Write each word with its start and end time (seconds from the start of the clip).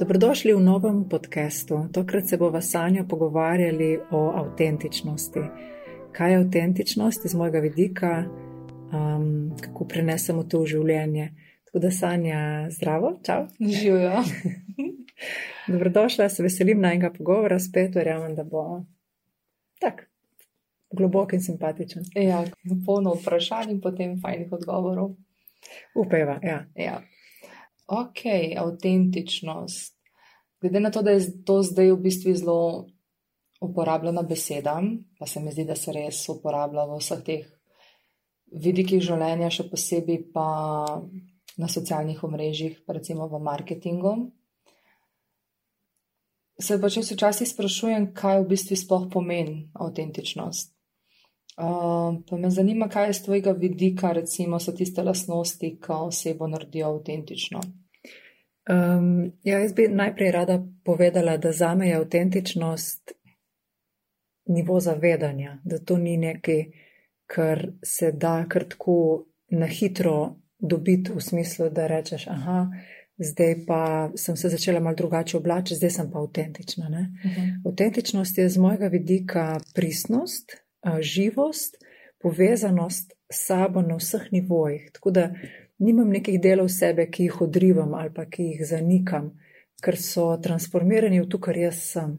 Dobrodošli 0.00 0.56
v 0.56 0.60
novem 0.60 1.04
podkastu. 1.04 1.88
Tokrat 1.92 2.24
se 2.24 2.36
bomo 2.36 2.60
Sanjo 2.60 3.04
pogovarjali 3.08 4.00
o 4.10 4.32
avtentičnosti. 4.32 5.40
Kaj 6.12 6.32
je 6.32 6.38
avtentičnost 6.38 7.24
iz 7.24 7.34
mojega 7.34 7.58
vidika, 7.58 8.24
um, 8.24 9.52
kako 9.60 9.84
prenesemo 9.84 10.44
to 10.48 10.62
v 10.62 10.70
življenje. 10.72 11.26
Tako 11.68 11.82
da, 11.84 11.90
Sanja, 11.90 12.40
zdravo, 12.70 13.12
čau. 13.26 13.44
Živijo. 13.60 14.24
Dobrodošla, 15.72 16.28
se 16.28 16.48
veselim 16.48 16.80
najnega 16.80 17.12
pogovora, 17.18 17.60
spet 17.60 17.94
verjamem, 17.94 18.32
da 18.34 18.44
bo 18.44 18.80
tako 19.84 20.08
globok 20.96 21.36
in 21.36 21.44
simpatičen. 21.44 22.08
Ja, 22.16 22.40
polno 22.86 23.18
vprašanj 23.20 23.76
in 23.76 23.84
potem 23.84 24.16
fajnih 24.24 24.48
odgovorov. 24.48 25.12
Upeva, 25.92 26.40
ja. 26.42 26.64
ja. 26.74 27.02
Ok, 27.90 28.22
avtentičnost. 28.56 29.96
Glede 30.60 30.80
na 30.80 30.90
to, 30.90 31.02
da 31.02 31.10
je 31.10 31.44
to 31.44 31.62
zdaj 31.62 31.90
v 31.90 32.02
bistvu 32.04 32.34
zelo 32.38 32.86
uporabljena 33.60 34.22
beseda, 34.22 34.76
pa 35.18 35.26
se 35.26 35.40
mi 35.40 35.52
zdi, 35.52 35.64
da 35.64 35.74
se 35.76 35.92
res 35.92 36.22
uporablja 36.28 36.84
v 36.86 36.98
vseh 37.00 37.24
teh 37.26 37.48
vidikih 38.50 39.02
življenja, 39.02 39.50
še 39.50 39.66
posebej 39.72 40.20
pa 40.34 40.46
na 41.58 41.68
socialnih 41.68 42.22
omrežjih, 42.24 42.80
pa 42.86 42.94
recimo 42.96 43.26
v 43.28 43.42
marketingu. 43.42 44.14
Se 46.60 46.78
pa 46.78 46.90
če 46.92 47.02
včasih 47.08 47.48
sprašujem, 47.48 48.12
kaj 48.14 48.42
v 48.42 48.50
bistvu 48.52 48.78
sploh 48.78 49.08
pomeni 49.12 49.64
avtentičnost. 49.74 50.76
Uh, 51.60 52.22
pa 52.30 52.36
me 52.36 52.50
zanima, 52.50 52.88
kaj 52.88 53.06
je 53.06 53.12
z 53.12 53.22
tvojega 53.22 53.52
vidika, 53.52 54.12
recimo, 54.12 54.58
so 54.60 54.72
tiste 54.72 55.02
lasnosti, 55.02 55.74
ki 55.82 55.92
osebo 55.92 56.46
naredijo 56.48 56.88
avtentično. 56.94 57.60
Um, 58.70 59.32
ja, 59.44 59.58
jaz 59.58 59.74
bi 59.74 59.88
najprej 59.88 60.30
rada 60.32 60.62
povedala, 60.84 61.36
da 61.36 61.52
za 61.52 61.74
me 61.74 61.88
je 61.88 61.96
avtentičnost 61.96 63.12
nivo 64.46 64.80
zavedanja, 64.80 65.58
da 65.64 65.78
to 65.78 65.98
ni 65.98 66.16
nekaj, 66.16 66.64
kar 67.26 67.66
se 67.84 68.12
da 68.12 68.44
kar 68.48 68.64
tako 68.68 69.26
na 69.50 69.66
hitro 69.66 70.36
dobiti 70.58 71.12
v 71.12 71.20
smislu, 71.20 71.68
da 71.70 71.86
rečeš, 71.86 72.26
aha, 72.26 72.70
zdaj 73.18 73.54
pa 73.66 74.10
sem 74.16 74.36
se 74.36 74.48
začela 74.48 74.80
mal 74.80 74.94
drugače 74.94 75.36
oblačiti, 75.36 75.76
zdaj 75.76 75.90
sem 75.90 76.10
pa 76.10 76.18
avtentična. 76.18 76.86
Uh 76.86 76.92
mhm. 76.92 77.40
-huh. 77.40 77.68
Avtentičnost 77.68 78.38
je 78.38 78.48
z 78.48 78.58
mojega 78.58 78.86
vidika 78.86 79.60
pristnost, 79.74 80.52
živost, 81.00 81.76
povezanost 82.18 83.12
s 83.32 83.46
sabo 83.46 83.82
na 83.82 83.96
vseh 83.96 84.32
nivojih. 84.32 84.90
Tako 84.92 85.10
da 85.10 85.34
nimam 85.78 86.08
nekih 86.08 86.40
delov 86.40 86.68
sebe, 86.68 87.06
ki 87.10 87.28
jih 87.28 87.40
odrivam 87.40 87.94
ali 87.94 88.12
pa 88.14 88.26
ki 88.26 88.42
jih 88.42 88.66
zanikam, 88.66 89.30
ker 89.82 89.96
so 89.96 90.36
transformirani 90.42 91.20
v 91.20 91.28
to, 91.28 91.40
kar 91.40 91.56
jaz 91.56 91.80
sem. 91.92 92.18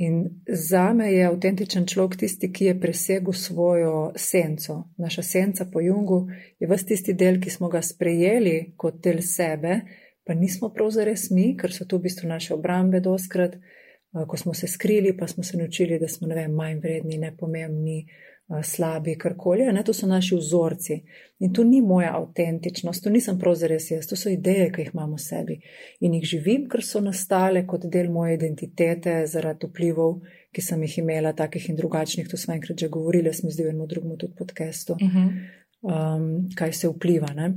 In 0.00 0.22
za 0.48 0.92
me 0.96 1.10
je 1.12 1.26
avtentičen 1.28 1.84
človek 1.86 2.16
tisti, 2.22 2.48
ki 2.52 2.70
je 2.70 2.78
presegel 2.80 3.32
svojo 3.36 4.12
senco. 4.16 4.88
Naša 4.96 5.22
senca 5.22 5.66
po 5.72 5.80
Jungu 5.80 6.24
je 6.58 6.66
vse 6.66 6.86
tisti 6.86 7.14
del, 7.14 7.36
ki 7.40 7.50
smo 7.50 7.68
ga 7.68 7.82
sprejeli 7.84 8.72
kot 8.76 9.02
del 9.04 9.20
sebe, 9.22 9.80
pa 10.24 10.34
nismo 10.34 10.70
prav 10.72 10.90
zares 10.90 11.28
mi, 11.30 11.52
ker 11.56 11.72
so 11.72 11.84
to 11.84 11.98
v 11.98 12.08
bistvu 12.08 12.28
naše 12.28 12.54
obrambe 12.54 13.00
doskrat. 13.00 13.54
Eh, 13.54 13.79
ko 14.28 14.36
smo 14.36 14.54
se 14.54 14.66
skrili, 14.66 15.16
pa 15.16 15.26
smo 15.26 15.42
se 15.42 15.56
naučili, 15.56 15.98
da 15.98 16.08
smo 16.08 16.28
vem, 16.28 16.52
manj 16.52 16.78
vredni, 16.80 17.18
nepomembni, 17.18 18.06
eh, 18.48 18.62
slabi, 18.62 19.14
karkoli. 19.18 19.72
Ne, 19.72 19.84
to 19.84 19.92
so 19.92 20.06
naši 20.06 20.36
vzorci. 20.36 21.02
In 21.38 21.52
to 21.52 21.64
ni 21.64 21.80
moja 21.82 22.16
avtentičnost, 22.18 23.04
to 23.04 23.10
nisem 23.10 23.38
prav 23.38 23.54
zares 23.54 23.90
jaz, 23.90 24.06
to 24.06 24.16
so 24.16 24.28
ideje, 24.30 24.72
ki 24.72 24.82
jih 24.82 24.90
imamo 24.94 25.16
v 25.16 25.22
sebi. 25.22 25.58
In 26.00 26.14
jih 26.14 26.24
živim, 26.24 26.66
ker 26.68 26.82
so 26.84 27.00
nastale 27.00 27.66
kot 27.66 27.86
del 27.86 28.10
moje 28.10 28.34
identitete 28.34 29.26
zaradi 29.26 29.70
vplivov, 29.70 30.20
ki 30.52 30.62
sem 30.62 30.82
jih 30.82 30.98
imela, 30.98 31.32
takih 31.32 31.70
in 31.70 31.76
drugačnih. 31.76 32.28
To 32.28 32.36
smo 32.36 32.54
enkrat 32.54 32.78
že 32.78 32.88
govorili, 32.88 33.34
smo 33.34 33.50
zdaj 33.50 33.66
v 33.66 33.70
enem 33.70 33.86
drugem 33.86 34.18
tudi 34.18 34.34
podkastu, 34.34 34.92
uh 34.92 34.98
-huh. 34.98 35.30
um, 35.82 36.48
kaj 36.56 36.72
se 36.72 36.88
vpliva. 36.88 37.32
Ne? 37.34 37.54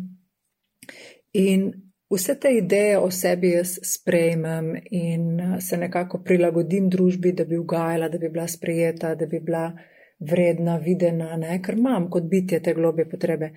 In 1.34 1.74
Vse 2.14 2.36
te 2.40 2.52
ideje 2.54 2.98
o 2.98 3.10
sebi 3.12 3.50
jaz 3.56 3.80
sprejmem 3.82 4.76
in 4.92 5.40
eh, 5.40 5.56
se 5.62 5.78
nekako 5.78 6.22
prilagodim 6.24 6.90
družbi, 6.90 7.32
da 7.32 7.46
bi 7.46 7.58
ugajala, 7.58 8.10
da 8.10 8.18
bi 8.18 8.30
bila 8.30 8.48
sprejeta, 8.48 9.16
da 9.16 9.26
bi 9.26 9.40
bila 9.40 9.72
vredna, 10.20 10.78
videna, 10.78 11.38
ne? 11.38 11.58
ker 11.62 11.78
imam 11.78 12.10
kot 12.10 12.30
bitje 12.30 12.62
te 12.64 12.74
globje 12.74 13.10
potrebe. 13.10 13.54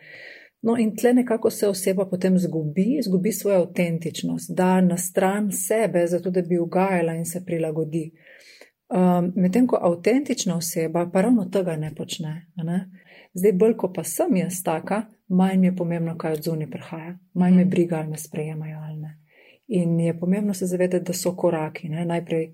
No, 0.62 0.76
in 0.78 0.96
tle 0.96 1.12
nekako 1.14 1.50
se 1.50 1.68
oseba 1.68 2.06
potem 2.10 2.38
zgubi, 2.38 3.00
zgubi 3.04 3.32
svojo 3.32 3.60
avtentičnost, 3.60 4.50
da 4.56 4.80
na 4.80 4.96
stran 4.96 5.52
sebe, 5.52 6.06
zato 6.06 6.30
da 6.30 6.42
bi 6.42 6.58
ugajala 6.58 7.14
in 7.14 7.24
se 7.24 7.44
prilagodi. 7.44 8.10
Um, 8.88 9.32
Medtem 9.36 9.66
ko 9.66 9.78
avtentična 9.82 10.56
oseba 10.56 11.10
pa 11.12 11.22
ravno 11.22 11.44
tega 11.52 11.76
ne 11.76 11.92
počne. 11.94 12.46
Ne? 12.56 12.80
Zdaj, 13.36 13.52
bolj 13.52 13.76
ko 13.76 13.92
pa 13.92 14.04
sem 14.04 14.36
jaz 14.36 14.62
taka, 14.64 15.02
manj 15.28 15.58
mi 15.60 15.66
je 15.66 15.76
pomembno, 15.76 16.16
kaj 16.18 16.38
od 16.38 16.42
zunaj 16.42 16.70
prihaja, 16.70 17.18
manj 17.34 17.54
me 17.54 17.64
mhm. 17.64 17.70
briga, 17.70 17.98
ali 17.98 18.10
me 18.10 18.18
sprejemajo 18.18 18.78
ali 18.78 18.96
ne. 19.00 19.18
In 19.68 20.00
je 20.00 20.18
pomembno 20.18 20.54
se 20.54 20.66
zavedati, 20.66 21.04
da 21.04 21.12
so 21.12 21.34
koraki. 21.36 21.88
Ne? 21.88 22.04
Najprej, 22.04 22.52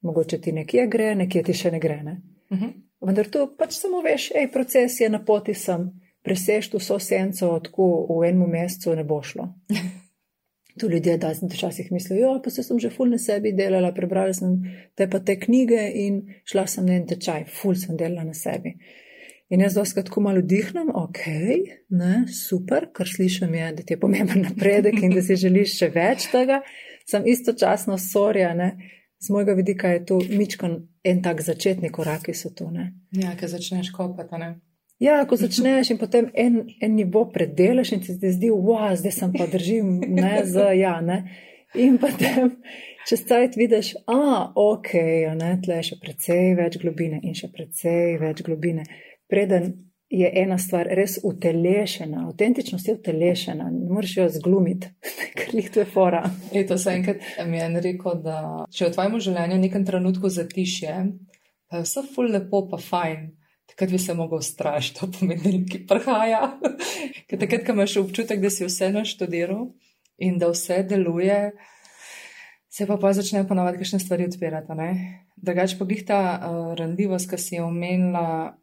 mogoče 0.00 0.40
ti 0.40 0.52
nekje 0.52 0.86
gre, 0.86 1.14
nekje 1.14 1.42
ti 1.42 1.54
še 1.56 1.70
ne 1.70 1.80
gre. 1.80 2.02
Ne? 2.02 2.20
Uh 2.50 2.56
mhm. 2.58 2.64
-huh. 2.64 2.72
Vendar 3.04 3.26
to 3.28 3.56
pač 3.58 3.72
samo 3.76 4.00
veš, 4.00 4.30
hej, 4.34 4.48
proces 4.52 5.00
je 5.00 5.08
na 5.08 5.24
poti 5.24 5.54
sem, 5.54 5.90
preseš 6.22 6.70
tu 6.70 6.78
vso 6.78 6.98
senco, 6.98 7.60
tako 7.60 8.06
v 8.20 8.28
enem 8.28 8.50
mesecu 8.50 8.94
ne 8.96 9.04
bo 9.04 9.22
šlo. 9.22 9.48
Tu 10.80 10.88
ljudje 10.90 11.18
da 11.18 11.30
včasih 11.52 11.92
mislijo, 11.92 12.32
jo, 12.32 12.40
pa 12.44 12.50
se 12.50 12.62
sem 12.62 12.78
že 12.78 12.90
ful 12.90 13.10
na 13.10 13.18
sebi 13.18 13.52
delala, 13.52 13.92
prebrala 13.94 14.32
sem 14.34 14.56
te 14.94 15.06
pa 15.10 15.20
te 15.20 15.36
knjige 15.40 15.90
in 15.94 16.16
šla 16.44 16.66
sem 16.66 16.86
na 16.86 16.94
en 16.94 17.06
tečaj, 17.06 17.44
ful 17.46 17.76
sem 17.78 17.96
delala 17.96 18.24
na 18.24 18.34
sebi. 18.34 18.74
In 19.52 19.60
jaz 19.60 19.74
doskrat 19.76 20.06
tako 20.08 20.22
malo 20.24 20.40
dihnem, 20.40 20.88
ok, 20.96 21.20
ne, 21.92 22.24
super, 22.32 22.88
kar 22.96 23.08
slišim 23.08 23.54
je, 23.54 23.70
da 23.76 23.82
ti 23.82 23.92
je 23.92 24.00
pomemben 24.00 24.40
napredek 24.46 25.02
in 25.02 25.12
da 25.12 25.22
si 25.22 25.36
želiš 25.36 25.76
še 25.82 25.90
več 25.92 26.28
tega, 26.32 26.62
sem 27.08 27.26
istočasno 27.28 27.98
sorja, 28.00 28.54
ne. 28.56 28.72
Z 29.20 29.32
mojega 29.32 29.54
vidika 29.56 29.92
je 29.92 30.04
to 30.08 30.18
mičkan 30.30 30.78
en 31.04 31.22
tak 31.24 31.40
začetni 31.44 31.92
korak, 31.92 32.24
ki 32.24 32.34
so 32.36 32.50
to, 32.56 32.70
ne. 32.72 32.90
Ja, 33.12 33.36
ko 33.40 33.48
začneš 33.48 33.92
kopati, 33.92 34.40
ne. 34.40 34.50
Ja, 35.02 35.20
ko 35.28 35.36
začneš 35.36 35.92
in 35.92 36.00
potem 36.00 36.30
en, 36.32 36.62
en 36.80 36.96
nivo 36.96 37.26
predelaš 37.32 37.92
in 37.92 38.04
ti 38.04 38.16
se 38.16 38.32
zdi, 38.32 38.48
wow, 38.48 38.94
zdaj 38.96 39.12
sem 39.12 39.32
pa 39.36 39.48
držim, 39.50 39.98
ne, 40.08 40.38
za 40.48 40.70
ja, 40.72 40.98
ne. 41.04 41.24
In 41.76 41.98
potem 42.00 42.54
čez 43.08 43.24
cajt 43.28 43.58
vidiš, 43.60 43.96
a, 44.08 44.52
ok, 44.56 44.92
ne, 45.36 45.56
tle 45.64 45.80
je 45.82 45.90
še 45.90 45.98
precej 46.00 46.54
več 46.56 46.78
globine 46.80 47.18
in 47.20 47.36
še 47.36 47.50
precej 47.52 48.16
več 48.22 48.40
globine 48.46 48.86
preden 49.34 49.72
je 50.10 50.30
ena 50.34 50.58
stvar 50.58 50.86
res 50.94 51.16
utelešena, 51.26 52.28
avtentičnost 52.28 52.88
je 52.88 52.94
utelešena, 52.94 53.66
ne 53.72 53.90
moreš 53.90 54.16
jo 54.16 54.26
zglumiti, 54.36 54.92
ker 55.38 55.54
jih 55.58 55.70
to 55.74 55.82
je 55.82 55.86
fora. 55.90 56.22
E, 56.52 56.62
to 56.68 56.78
se 56.78 56.94
enkrat 56.94 57.24
mi 57.48 57.58
je 57.58 57.68
rekel, 57.88 58.20
da 58.22 58.38
če 58.70 58.90
v 58.90 58.94
tvojem 58.94 59.18
življenju 59.26 59.58
nekem 59.64 59.86
trenutku 59.88 60.30
zatišje, 60.30 60.94
pa 61.66 61.80
je 61.80 61.88
vse 61.88 62.06
ful 62.14 62.30
lepo, 62.30 62.62
pa 62.70 62.78
fajn. 62.78 63.26
Takrat 63.74 63.90
bi 63.90 63.98
se 63.98 64.14
lahko 64.14 64.38
strašil, 64.44 64.98
to 65.00 65.10
pomeni, 65.18 65.64
ki 65.66 65.82
prihaja. 65.88 66.42
Ker 67.26 67.40
takrat, 67.40 67.64
ko 67.66 67.74
imaš 67.74 67.96
občutek, 68.04 68.42
da 68.44 68.52
si 68.52 68.68
vse 68.68 68.92
naštudiral 68.94 69.70
in 70.22 70.36
da 70.38 70.52
vse 70.52 70.84
deluje, 70.86 71.38
se 72.70 72.86
pa 72.86 73.00
pa 73.00 73.10
začnejo 73.16 73.48
ponovadi 73.50 73.80
kakšne 73.80 73.98
stvari 74.04 74.28
odpirati. 74.28 74.76
Drugač 75.40 75.74
pa 75.80 75.88
jih 75.90 76.04
ta 76.06 76.20
uh, 76.36 76.68
randljivost, 76.78 77.26
ki 77.30 77.40
si 77.40 77.56
jo 77.56 77.66
omenila, 77.72 78.54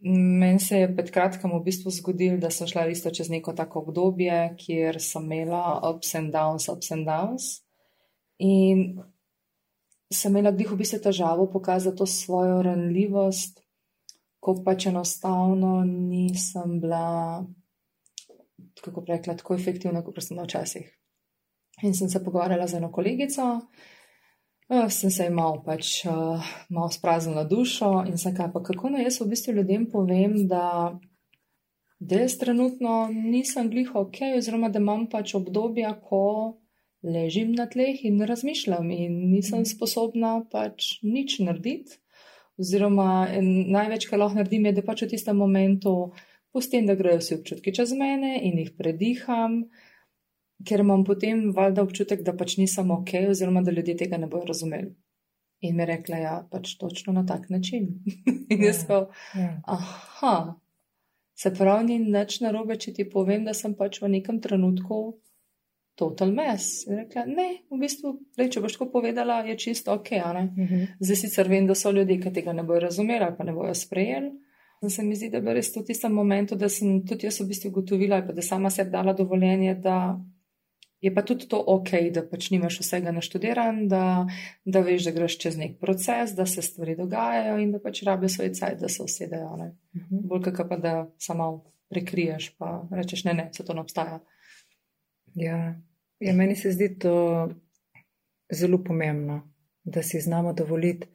Meni 0.00 0.60
se 0.60 0.78
je 0.78 0.88
pred 0.94 1.10
kratkim 1.10 1.50
v 1.50 1.62
bistvu 1.64 1.90
zgodilo, 1.90 2.38
da 2.38 2.50
sem 2.54 2.68
šla 2.70 2.86
isto 2.86 3.10
čez 3.10 3.30
neko 3.30 3.52
tako 3.52 3.82
obdobje, 3.82 4.54
kjer 4.58 5.00
sem 5.02 5.24
imela 5.26 5.80
ups 5.90 6.14
and 6.14 6.34
downs, 6.34 6.68
ups 6.70 6.92
and 6.94 7.06
downs. 7.06 7.48
In 8.38 9.00
sem 10.14 10.30
imela 10.32 10.54
dih 10.54 10.70
v 10.70 10.78
bistvu 10.78 11.00
težavo 11.08 11.48
pokazati 11.50 11.98
to 11.98 12.06
svojo 12.06 12.62
ranljivost, 12.62 13.58
ko 14.38 14.54
pač 14.64 14.86
enostavno 14.86 15.82
nisem 15.84 16.78
bila, 16.80 17.42
kako 18.84 19.04
rekla, 19.08 19.34
tako 19.34 19.58
efektivna, 19.58 20.04
kot 20.06 20.22
sem 20.22 20.36
bila 20.36 20.46
včasih. 20.46 20.86
In 21.82 21.94
sem 21.94 22.08
se 22.10 22.22
pogovarjala 22.24 22.66
z 22.66 22.78
eno 22.78 22.92
kolegico, 22.92 23.50
Uh, 24.68 24.90
sem 24.92 25.10
se 25.10 25.30
malo 25.32 25.62
pač 25.64 26.04
uh, 26.04 26.44
malo 26.68 26.90
spraznila 26.92 27.44
dušo 27.48 28.04
in 28.08 28.18
sem 28.20 28.34
kaj 28.36 28.50
pa 28.52 28.60
kako 28.62 28.90
naj 28.92 29.06
jaz 29.06 29.16
v 29.22 29.28
bistvu 29.30 29.54
ljudem 29.56 29.86
povem, 29.88 30.34
da, 30.48 30.98
jaz 32.00 32.36
trenutno 32.36 33.08
nisem 33.08 33.70
glih 33.72 33.94
ok, 33.96 34.20
oziroma 34.36 34.68
da 34.68 34.82
imam 34.82 35.06
pač 35.08 35.32
obdobja, 35.38 35.94
ko 36.04 36.58
ležim 37.02 37.54
na 37.56 37.64
tleh 37.66 38.04
in 38.04 38.20
razmišljam 38.20 38.90
in 38.90 39.16
nisem 39.30 39.64
sposobna 39.64 40.42
pač 40.52 40.98
nič 41.02 41.38
narediti. 41.40 41.96
Oziroma, 42.58 43.28
največ, 43.72 44.08
kar 44.10 44.18
lahko 44.18 44.40
naredim, 44.40 44.66
je, 44.66 44.72
da 44.80 44.82
pač 44.82 45.04
v 45.04 45.12
tistem 45.14 45.36
momentu 45.38 46.10
pustim, 46.52 46.88
da 46.90 46.96
grejo 46.98 47.20
vsi 47.22 47.36
občutki 47.38 47.72
čez 47.72 47.92
mene 47.94 48.34
in 48.42 48.58
jih 48.58 48.72
prediham. 48.76 49.62
Ker 50.66 50.80
imam 50.80 51.04
potem 51.04 51.52
valjda 51.54 51.82
občutek, 51.82 52.22
da 52.22 52.34
pač 52.36 52.56
nisem 52.58 52.90
ok, 52.90 53.12
oziroma 53.30 53.62
da 53.62 53.70
ljudje 53.70 53.96
tega 53.96 54.18
ne 54.18 54.26
bojo 54.26 54.44
razumeli. 54.48 54.94
In 55.60 55.76
mi 55.76 55.84
rekla, 55.86 56.16
ja, 56.16 56.34
pač 56.50 56.76
točno 56.78 57.12
na 57.12 57.26
tak 57.26 57.48
način. 57.50 57.88
in 58.50 58.62
jaz 58.62 58.84
pa, 58.86 59.08
Ja. 59.34 59.60
aha, 59.66 60.54
se 61.34 61.54
pravi, 61.54 61.84
ni 61.84 61.98
nič 61.98 62.40
narobe, 62.40 62.76
če 62.78 62.92
ti 62.92 63.08
povem, 63.10 63.44
da 63.44 63.54
sem 63.54 63.74
pač 63.74 64.00
v 64.02 64.08
nekem 64.08 64.40
trenutku 64.40 65.18
total 65.98 66.30
mes. 66.34 66.86
In 66.86 67.00
rekla, 67.02 67.24
ne, 67.26 67.48
v 67.70 67.78
bistvu, 67.82 68.12
lej, 68.38 68.50
če 68.54 68.62
boš 68.62 68.76
tako 68.78 68.90
povedala, 68.92 69.40
je 69.46 69.56
čisto 69.58 69.94
ok, 69.94 70.10
ne. 70.34 70.44
Mhm. 70.56 70.84
Zdaj 71.02 71.16
sicer 71.24 71.48
vem, 71.50 71.66
da 71.66 71.74
so 71.74 71.90
ljudje, 71.90 72.20
ki 72.22 72.32
tega 72.32 72.52
ne 72.54 72.62
bojo 72.62 72.84
razumeli 72.86 73.24
ali 73.26 73.36
pa 73.38 73.44
ne 73.44 73.52
bojo 73.52 73.74
sprejeli. 73.74 74.30
In 74.82 74.90
se 74.94 75.02
mi 75.02 75.16
zdi, 75.18 75.26
da 75.30 75.38
je 75.42 75.54
res 75.56 75.72
v 75.74 75.82
tistem 75.82 76.12
momentu, 76.14 76.54
da 76.54 76.68
sem 76.70 77.00
tudi 77.06 77.26
jaz 77.26 77.40
v 77.40 77.48
bistvu 77.50 77.72
ugotovila, 77.72 78.20
da 78.22 78.42
sama 78.42 78.70
sebi 78.70 78.92
dala 78.94 79.12
dovoljenje, 79.12 79.74
da 79.82 80.20
je 81.00 81.14
pa 81.14 81.22
tudi 81.22 81.48
to 81.48 81.58
ok, 81.66 81.90
da 82.14 82.22
pač 82.26 82.50
nimaš 82.50 82.80
vsega 82.80 83.12
naštudiran, 83.12 83.88
da, 83.88 84.26
da 84.64 84.80
veš, 84.80 85.04
da 85.04 85.10
greš 85.10 85.38
čez 85.38 85.56
nek 85.56 85.78
proces, 85.80 86.34
da 86.34 86.46
se 86.46 86.62
stvari 86.62 86.96
dogajajo 86.96 87.58
in 87.58 87.72
da 87.72 87.78
pač 87.80 88.02
rabijo 88.02 88.28
svoj 88.28 88.52
cajt, 88.54 88.80
da 88.80 88.88
se 88.88 89.02
usedejo. 89.02 89.56
Ne? 89.56 89.72
Mhm. 89.96 90.24
Bolj 90.28 90.42
kakor 90.42 90.68
pa 90.68 90.76
da 90.76 90.94
samo 91.18 91.64
prekriješ, 91.88 92.56
pa 92.58 92.88
rečeš, 92.90 93.24
ne, 93.24 93.34
ne, 93.34 93.48
se 93.52 93.64
to 93.64 93.74
ne 93.74 93.80
obstaja. 93.80 94.20
Ja. 95.34 95.74
ja, 96.20 96.34
meni 96.34 96.56
se 96.56 96.72
zdi 96.72 96.98
to 96.98 97.48
zelo 98.52 98.84
pomembno, 98.84 99.42
da 99.84 100.02
si 100.02 100.20
znamo 100.20 100.52
dovoliti, 100.52 101.06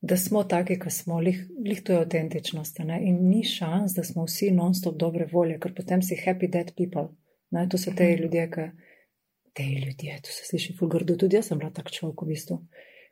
da 0.00 0.16
smo 0.16 0.44
taki, 0.44 0.78
kot 0.78 0.92
smo, 0.92 1.20
lih, 1.20 1.42
lih 1.66 1.82
to 1.82 1.92
je 1.92 1.98
avtentičnost. 1.98 2.80
a 2.80 2.84
Ne? 2.84 3.00
In 3.04 3.28
ni 3.28 3.44
šans, 3.44 3.92
da 3.94 4.04
smo 4.04 4.24
vsi 4.24 4.50
non-stop 4.50 4.96
dobre 4.96 5.26
volje, 5.32 5.58
ker 5.60 5.74
potem 5.74 6.02
si 6.02 6.16
happy 6.16 6.48
dead 6.48 6.72
people. 6.76 7.08
Ne? 7.50 7.68
To 7.68 7.78
so 7.78 7.92
te 7.96 8.04
Mhm. 8.04 8.22
ljudje, 8.22 8.50
ki. 8.50 8.70
Te 9.52 9.64
ljudje, 9.66 10.20
to 10.22 10.30
se 10.30 10.46
sliši 10.46 10.76
fulgardo, 10.78 11.16
tudi 11.16 11.36
jaz 11.36 11.50
sem 11.50 11.58
bila 11.58 11.70
tak 11.74 11.90
človek 11.90 12.22
v 12.22 12.32
bistvu. 12.34 12.58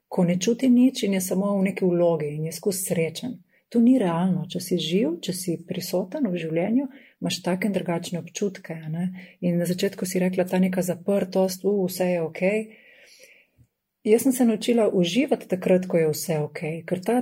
Ko 0.09 0.25
ne 0.25 0.39
čuti 0.41 0.71
nič 0.71 1.03
in 1.05 1.19
je 1.19 1.21
samo 1.21 1.51
v 1.59 1.71
neki 1.71 1.85
vlogi 1.85 2.31
in 2.37 2.47
je 2.49 2.53
skozi 2.57 2.85
srečen. 2.91 3.39
To 3.69 3.81
ni 3.85 3.99
realno. 4.01 4.47
Če 4.49 4.61
si 4.65 4.79
živ, 4.81 5.19
če 5.25 5.35
si 5.37 5.57
prisoten 5.69 6.25
v 6.31 6.41
življenju, 6.41 6.87
imaš 7.21 7.41
take 7.45 7.69
in 7.69 7.75
drugačne 7.75 8.23
občutke. 8.23 8.79
Ne? 8.89 9.11
In 9.45 9.59
na 9.61 9.67
začetku 9.69 10.09
si 10.09 10.23
rekla, 10.23 10.47
ta 10.49 10.61
neka 10.63 10.85
zaprtost, 10.85 11.67
uh, 11.69 11.83
vse 11.85 12.07
je 12.15 12.23
ok. 12.25 12.43
Jaz 14.09 14.25
sem 14.25 14.33
se 14.33 14.47
naučila 14.49 14.89
uživati 14.89 15.51
takrat, 15.51 15.85
ko 15.91 16.01
je 16.01 16.09
vse 16.15 16.39
ok, 16.41 16.63
ker 16.89 17.03
ta, 17.05 17.19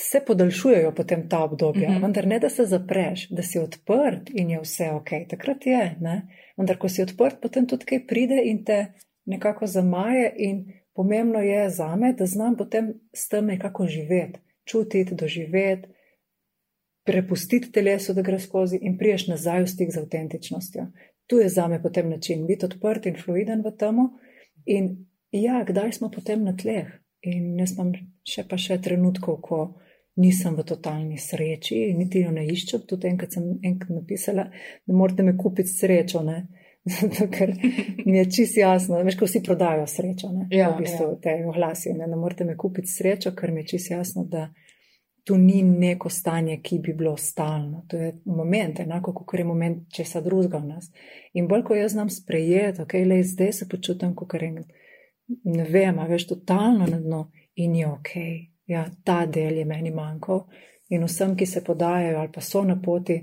se 0.00 0.20
podaljšujejo 0.26 0.92
potem 0.94 1.28
ta 1.28 1.44
obdobja, 1.44 1.90
mm. 1.90 1.94
-hmm. 1.94 2.02
vendar 2.02 2.26
ne 2.26 2.38
da 2.38 2.48
se 2.48 2.64
zapreš, 2.64 3.28
da 3.28 3.42
si 3.42 3.58
odprt 3.58 4.30
in 4.34 4.50
je 4.50 4.60
vse 4.60 4.90
ok, 4.90 5.10
takrat 5.28 5.66
je. 5.66 5.96
Ne? 6.00 6.22
Vendar, 6.56 6.78
ko 6.78 6.88
si 6.88 7.02
odprt, 7.02 7.40
potem 7.42 7.66
tudi 7.66 7.84
kaj 7.84 8.06
pride 8.06 8.40
in 8.44 8.64
te 8.64 8.86
nekako 9.24 9.66
zamaje, 9.66 10.32
in 10.36 10.72
pomembno 10.94 11.38
je 11.38 11.70
za 11.70 11.96
me, 11.96 12.12
da 12.12 12.26
znam 12.26 12.56
potem 12.56 12.94
s 13.12 13.28
tem 13.28 13.46
nekako 13.46 13.86
živeti, 13.86 14.40
čutiti, 14.64 15.14
doživeti, 15.14 15.88
prepustiti 17.04 17.72
telesu, 17.72 18.14
da 18.14 18.22
gre 18.22 18.38
skozi 18.38 18.78
in 18.82 18.98
priješ 18.98 19.26
nazaj 19.26 19.62
v 19.62 19.66
stik 19.66 19.90
z 19.92 19.98
avtentičnostjo. 19.98 20.86
Tu 21.26 21.38
je 21.38 21.48
za 21.48 21.68
me 21.68 21.82
potem 21.82 22.10
način 22.10 22.46
biti 22.46 22.64
odprt 22.66 23.06
in 23.06 23.16
fluiden 23.24 23.62
v 23.62 23.76
temu. 23.78 24.08
In 24.66 25.06
ja, 25.30 25.64
kdaj 25.64 25.92
smo 25.92 26.10
potem 26.10 26.44
na 26.44 26.56
tleh? 26.56 26.86
In 27.22 27.56
jaz 27.58 27.72
imam 27.74 27.92
še 28.26 28.44
pa 28.48 28.58
še 28.60 28.78
trenutkov, 28.82 29.40
ko 29.42 29.60
nisem 30.16 30.56
v 30.56 30.64
totalni 30.64 31.18
sreči, 31.18 31.92
niti 31.96 32.22
jo 32.24 32.30
ne 32.32 32.46
iščem. 32.48 32.84
Tudi 32.88 33.08
enkrat 33.10 33.36
sem 33.36 33.56
enkrat 33.64 33.92
napisala, 33.96 34.46
da 34.86 34.96
morate 34.96 35.26
me 35.26 35.36
kupiti 35.36 35.72
srečo. 35.72 36.22
Ne? 36.26 36.38
Zato, 36.92 37.26
ker 37.32 37.50
mi 38.04 38.18
je 38.18 38.28
čisto 38.30 38.60
jasno, 38.60 39.00
veš, 39.02 39.16
ko 39.18 39.26
vsi 39.26 39.42
prodajo 39.42 39.88
srečo, 39.90 40.30
ne? 40.30 40.46
Ja, 40.54 40.70
v 40.70 40.84
bistvu 40.84 41.08
ja. 41.08 41.16
te 41.24 41.34
oglasi, 41.48 41.90
ne, 41.98 42.06
ne 42.06 42.18
morete 42.20 42.46
me 42.46 42.54
kupiti 42.56 42.92
srečo, 42.92 43.34
ker 43.34 43.50
mi 43.50 43.64
je 43.64 43.72
čisto 43.72 43.96
jasno, 43.96 44.22
da 44.30 44.46
to 45.26 45.34
ni 45.36 45.64
neko 45.66 46.08
stanje, 46.08 46.60
ki 46.62 46.78
bi 46.78 46.94
bilo 46.94 47.16
stalno. 47.18 47.82
To 47.90 47.98
je 47.98 48.12
moment, 48.30 48.78
enako 48.80 49.16
kot 49.18 49.34
je 49.34 49.44
moment 49.44 49.82
česa 49.90 50.22
drugega 50.22 50.60
v 50.62 50.68
nas. 50.68 50.92
In 51.34 51.48
bolj, 51.50 51.64
ko 51.66 51.74
jaz 51.74 51.96
znam 51.96 52.10
sprejeti, 52.14 52.84
ok, 52.84 52.94
le 53.02 53.18
zdaj 53.26 53.52
se 53.52 53.68
počutim, 53.68 54.14
kot 54.14 54.38
je 54.38 54.62
ne 55.28 55.64
vem, 55.64 55.98
veš, 56.08 56.26
totalno 56.26 56.86
na 56.86 57.00
dno 57.00 57.30
in 57.54 57.74
je 57.74 57.88
ok. 57.88 58.10
Ja, 58.66 58.86
ta 59.04 59.26
del 59.26 59.58
je 59.58 59.64
meni 59.64 59.90
manjkal. 59.90 60.46
In 60.88 61.04
vsem, 61.04 61.36
ki 61.36 61.46
se 61.46 61.64
podajajo 61.64 62.18
ali 62.18 62.30
pa 62.34 62.40
so 62.40 62.62
na 62.64 62.76
poti 62.82 63.20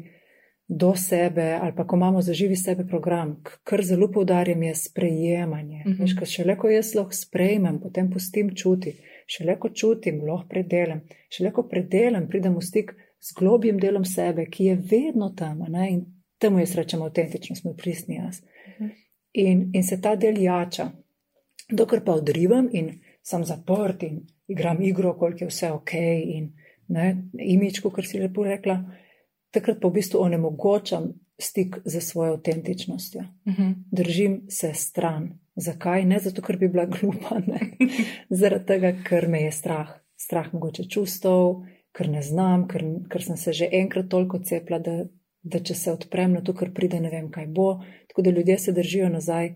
do 0.67 0.95
sebe, 0.95 1.59
ali 1.61 1.75
pa 1.75 1.87
ko 1.87 1.95
imamo 1.95 2.21
zaživi 2.21 2.55
sebe 2.55 2.85
program, 2.87 3.35
kar 3.63 3.83
zelo 3.83 4.11
poudarjam, 4.11 4.63
je 4.63 4.75
sprejemanje. 4.75 5.83
Mhm. 5.85 6.01
Veš, 6.01 6.15
ker 6.19 6.27
šele 6.27 6.57
ko 6.57 6.69
jaz 6.69 6.93
lahko 6.95 7.15
sprejmem, 7.15 7.79
potem 7.79 8.09
pustim 8.11 8.55
čuti, 8.55 8.95
šele 9.27 9.57
ko 9.59 9.69
čutim, 9.69 10.21
lahko 10.27 10.47
predelam, 10.49 11.03
šele 11.29 11.51
ko 11.51 11.67
predelam, 11.67 12.27
pridem 12.27 12.55
v 12.55 12.61
stik 12.61 12.95
z 13.19 13.35
globjim 13.39 13.79
delom 13.79 14.05
sebe, 14.05 14.45
ki 14.45 14.65
je 14.65 14.75
vedno 14.91 15.29
tam. 15.37 15.65
Ne? 15.69 15.89
In 15.91 16.05
temu 16.39 16.59
jaz 16.59 16.75
rečem 16.75 17.01
avtentičnost, 17.01 17.63
moj 17.65 17.77
pristni 17.77 18.15
jaz. 18.15 18.41
Mhm. 18.77 18.91
In, 19.33 19.69
in 19.73 19.83
se 19.83 20.01
ta 20.01 20.15
del 20.15 20.37
jača. 20.41 20.91
Dokler 21.71 22.03
pa 22.05 22.13
odrivam 22.19 22.69
in 22.71 22.99
sem 23.23 23.45
zaprt 23.45 24.03
in 24.03 24.21
igram 24.47 24.81
igro, 24.81 25.13
koliko 25.17 25.43
je 25.43 25.47
vse 25.47 25.71
ok, 25.71 25.93
in 26.25 26.51
ne, 26.87 27.29
imič, 27.39 27.79
kot 27.79 28.05
si 28.05 28.19
lepo 28.19 28.43
rekla, 28.43 28.81
takrat 29.53 29.79
pa 29.81 29.87
v 29.87 29.99
bistvu 29.99 30.19
onemogočam 30.21 31.13
stik 31.39 31.79
z 31.85 32.01
svojo 32.01 32.33
avtentičnostjo. 32.33 33.21
Mhm. 33.47 33.71
Držim 33.91 34.41
se 34.49 34.73
stran. 34.73 35.39
Zakaj? 35.55 36.05
Ne 36.05 36.19
zato, 36.19 36.41
ker 36.41 36.57
bi 36.57 36.67
bila 36.67 36.85
glupa, 36.85 37.39
ne. 37.47 37.59
Zaradi 38.29 38.65
tega, 38.65 38.93
ker 39.03 39.27
me 39.29 39.43
je 39.43 39.51
strah. 39.51 39.89
Strah 40.17 40.53
mogoče 40.53 40.87
čustev, 40.89 41.63
ker 41.93 42.09
ne 42.09 42.21
znam, 42.21 42.67
ker, 42.67 42.83
ker 43.09 43.23
sem 43.23 43.37
se 43.37 43.53
že 43.53 43.69
enkrat 43.71 44.09
toliko 44.09 44.39
cepila, 44.39 44.79
da, 44.79 45.03
da 45.43 45.59
če 45.59 45.75
se 45.75 45.91
odprem 45.91 46.33
na 46.33 46.41
to, 46.41 46.55
kar 46.57 46.71
pride, 46.73 46.99
ne 46.99 47.11
vem, 47.13 47.29
kaj 47.31 47.47
bo. 47.47 47.83
Tako 48.09 48.21
da 48.21 48.33
ljudje 48.33 48.57
se 48.59 48.71
držijo 48.71 49.09
nazaj 49.09 49.53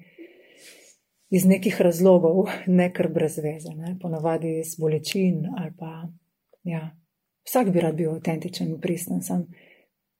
iz 1.29 1.45
nekih 1.45 1.81
razlogov, 1.81 2.45
ne 2.68 2.94
kar 2.94 3.07
brez 3.07 3.38
veze, 3.38 3.69
ne? 3.75 3.97
ponavadi 4.01 4.59
iz 4.59 4.75
bolečin 4.79 5.45
ali 5.57 5.71
pa. 5.77 6.09
Ja. 6.63 6.95
Vsak 7.44 7.69
bi 7.69 7.79
rad 7.79 7.95
bil 7.95 8.12
avtentičen 8.12 8.68
in 8.68 8.79
pristen, 8.79 9.21
sam 9.21 9.45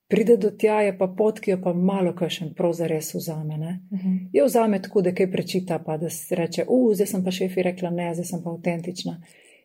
pride 0.08 0.38
do 0.38 0.50
tja, 0.52 0.82
je 0.82 0.98
pa 0.98 1.08
pot, 1.08 1.40
ki 1.40 1.52
jo 1.52 1.62
pa 1.62 1.74
malo 1.74 2.14
kašen 2.16 2.54
prav 2.54 2.74
zares 2.74 3.14
vzame. 3.14 3.58
Ne? 3.58 3.80
Mhm. 3.94 4.16
Je 4.34 4.44
vzame 4.44 4.82
tako, 4.82 5.02
da 5.02 5.12
kaj 5.12 5.32
prečita, 5.32 5.80
pa 5.80 5.98
da 5.98 6.10
si 6.10 6.36
reče, 6.36 6.64
uf, 6.64 6.96
zdaj 6.96 7.08
sem 7.08 7.24
pa 7.24 7.32
šefi 7.32 7.64
rekla 7.64 7.90
ne, 7.90 8.14
zdaj 8.14 8.26
sem 8.26 8.44
pa 8.44 8.50
avtentična. 8.50 9.18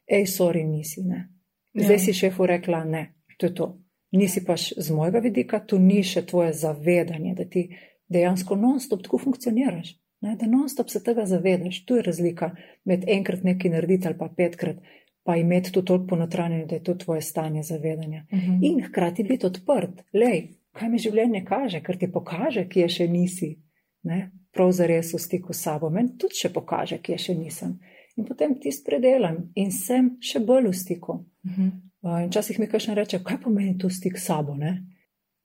Ej, 0.08 0.26
sorry, 0.28 0.64
nisi, 0.66 1.02
ne. 1.02 1.28
Zdaj 1.74 1.94
Ja. 1.94 1.98
si 1.98 2.12
šefu 2.12 2.46
rekla 2.46 2.84
ne, 2.84 3.04
to 3.38 3.46
je 3.46 3.54
to. 3.54 3.78
Nisi 4.12 4.44
pa 4.44 4.52
š- 4.52 4.74
z 4.76 4.90
mojega 4.90 5.18
vidika, 5.18 5.60
to 5.60 5.78
ni 5.78 6.02
še 6.02 6.22
tvoje 6.22 6.52
zavedanje, 6.52 7.34
da 7.34 7.44
ti 7.44 7.68
dejansko 8.08 8.56
non-stop 8.56 9.02
tako 9.02 9.18
funkcioniraš. 9.18 10.01
Ne? 10.22 10.36
Da 10.36 10.46
non-stop 10.46 10.90
se 10.90 11.02
tega 11.02 11.26
zavedaš. 11.26 11.84
Tu 11.84 11.96
je 11.98 12.02
razlika 12.02 12.50
med 12.84 13.04
enkrat 13.08 13.42
nekaj 13.42 13.70
narediti 13.70 14.08
ali 14.08 14.18
pa 14.18 14.28
petkrat, 14.36 14.76
pa 15.22 15.36
imeti 15.36 15.72
to 15.72 15.82
toliko 15.82 16.06
ponotranjeno, 16.06 16.66
da 16.66 16.74
je 16.74 16.82
to 16.82 16.94
tvoje 16.94 17.20
stanje 17.20 17.62
zavedanja. 17.62 18.26
Mhm. 18.32 18.58
In 18.62 18.82
hkrati 18.84 19.24
biti 19.24 19.46
odprt. 19.46 20.04
Lej, 20.12 20.48
kaj 20.72 20.88
mi 20.88 20.98
življenje 20.98 21.44
kaže, 21.44 21.82
ker 21.82 21.98
ti 21.98 22.12
pokaže, 22.12 22.68
kje 22.68 22.88
še 22.88 23.08
nisi. 23.08 23.56
Ne? 24.02 24.30
Prav 24.52 24.72
zares 24.72 25.14
v 25.14 25.18
stiku 25.18 25.52
s 25.52 25.62
sabo. 25.62 25.90
Meni 25.90 26.16
tudi 26.18 26.38
še 26.38 26.52
pokaže, 26.52 26.98
kje 26.98 27.18
še 27.18 27.34
nisem. 27.34 27.78
In 28.16 28.24
potem 28.28 28.58
ti 28.60 28.72
spredelam 28.72 29.38
in 29.54 29.70
sem 29.72 30.16
še 30.20 30.40
bolj 30.40 30.68
v 30.68 30.76
stiku. 30.76 31.24
Mhm. 31.46 31.70
Uh, 32.02 32.18
In 32.24 32.30
včasih 32.30 32.58
mi 32.58 32.66
kakšen 32.66 32.94
reče, 32.98 33.22
kaj 33.22 33.38
pomeni 33.44 33.78
to 33.78 33.90
stik 33.90 34.18
s 34.18 34.26
sabo. 34.26 34.54
Ne? 34.58 34.82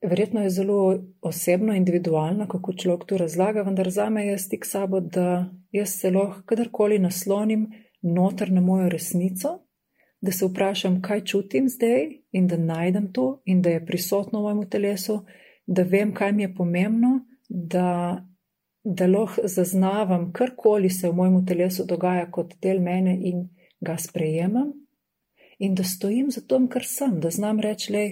Verjetno 0.02 0.42
je 0.42 0.50
zelo 0.50 1.02
osebno, 1.20 1.74
individualno, 1.74 2.46
kako 2.48 2.72
človek 2.72 3.04
to 3.06 3.16
razlaga, 3.18 3.62
vendar 3.62 3.90
za 3.90 4.10
me 4.10 4.26
je 4.26 4.38
stik 4.38 4.66
sabo, 4.66 5.00
da 5.00 5.50
jaz 5.72 5.88
se 5.88 6.10
lahko 6.10 6.42
kadarkoli 6.46 6.98
naslonim 6.98 7.66
noter 8.02 8.52
na 8.52 8.60
mojo 8.60 8.88
resnico, 8.88 9.58
da 10.20 10.32
se 10.32 10.46
vprašam, 10.46 11.02
kaj 11.02 11.24
čutim 11.24 11.68
zdaj 11.68 12.08
in 12.32 12.46
da 12.46 12.56
najdem 12.56 13.12
to 13.12 13.42
in 13.44 13.62
da 13.62 13.70
je 13.70 13.86
prisotno 13.86 14.40
v 14.40 14.42
mojem 14.42 14.70
telesu, 14.70 15.24
da 15.66 15.82
vem, 15.82 16.14
kaj 16.14 16.32
mi 16.32 16.42
je 16.42 16.54
pomembno, 16.54 17.20
da, 17.48 18.24
da 18.84 19.06
lahko 19.06 19.42
zaznavam 19.44 20.32
karkoli 20.32 20.90
se 20.90 21.08
v 21.08 21.14
mojem 21.14 21.46
telesu 21.46 21.84
dogaja 21.86 22.30
kot 22.30 22.54
del 22.62 22.80
mene 22.80 23.18
in 23.20 23.48
ga 23.80 23.96
sprejemam 23.98 24.72
in 25.58 25.74
da 25.74 25.84
stojim 25.84 26.30
za 26.30 26.40
tem, 26.48 26.68
kar 26.68 26.84
sem, 26.86 27.20
da 27.20 27.30
znam 27.30 27.60
reči, 27.60 27.92
le, 27.92 28.04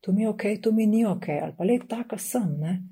to 0.00 0.12
mi 0.12 0.22
je 0.22 0.28
ok, 0.28 0.42
to 0.62 0.72
mi 0.72 0.86
ni 0.86 1.06
ok, 1.06 1.28
ali 1.42 1.52
pa 1.58 1.64
le, 1.64 1.78
taka 1.88 2.18
sem. 2.18 2.56
Ne? 2.60 2.82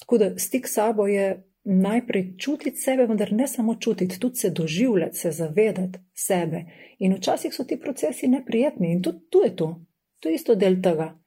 Tako 0.00 0.18
da 0.18 0.38
stik 0.38 0.68
s 0.68 0.74
sabo 0.74 1.06
je 1.06 1.42
najprej 1.64 2.36
čutiti 2.38 2.76
sebe, 2.76 3.06
vendar 3.06 3.32
ne 3.32 3.46
samo 3.48 3.74
čutiti, 3.74 4.20
tudi 4.20 4.36
se 4.36 4.50
doživljati, 4.50 5.16
se 5.16 5.30
zavedati 5.30 5.98
sebe. 6.14 6.64
In 6.98 7.14
včasih 7.14 7.54
so 7.54 7.64
ti 7.64 7.80
procesi 7.80 8.28
neprijetni 8.28 8.92
in 8.92 9.02
tudi 9.02 9.18
tu 9.30 9.38
je 9.44 9.56
to, 9.56 9.84
to 10.20 10.28
je 10.28 10.34
isto 10.34 10.54
del 10.54 10.82
tega. 10.82 11.18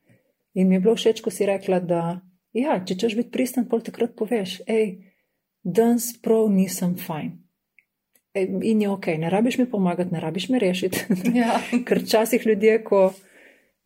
In 0.53 0.67
mi 0.67 0.75
je 0.75 0.79
bilo 0.79 0.95
všeč, 0.95 1.21
ko 1.21 1.31
si 1.31 1.45
rekla, 1.45 1.79
da 1.79 2.21
ja, 2.53 2.79
če 2.85 2.95
češ 2.97 3.15
biti 3.17 3.31
pristen, 3.33 3.67
pol 3.69 3.81
takrat 3.85 4.15
poveš, 4.17 4.61
hej, 4.67 4.97
danes 5.63 6.13
prav 6.21 6.49
nisem 6.53 6.95
fajn. 6.97 7.35
In 8.37 8.81
je 8.81 8.89
ok, 8.89 9.07
ne 9.17 9.29
rabiš 9.33 9.57
mi 9.57 9.65
pomagati, 9.69 10.13
ne 10.13 10.21
rabiš 10.21 10.49
me 10.49 10.59
rešiti. 10.61 11.05
Ja. 11.33 11.59
Ker 11.87 12.01
včasih 12.03 12.45
ljudje, 12.45 12.83
ko 12.83 13.11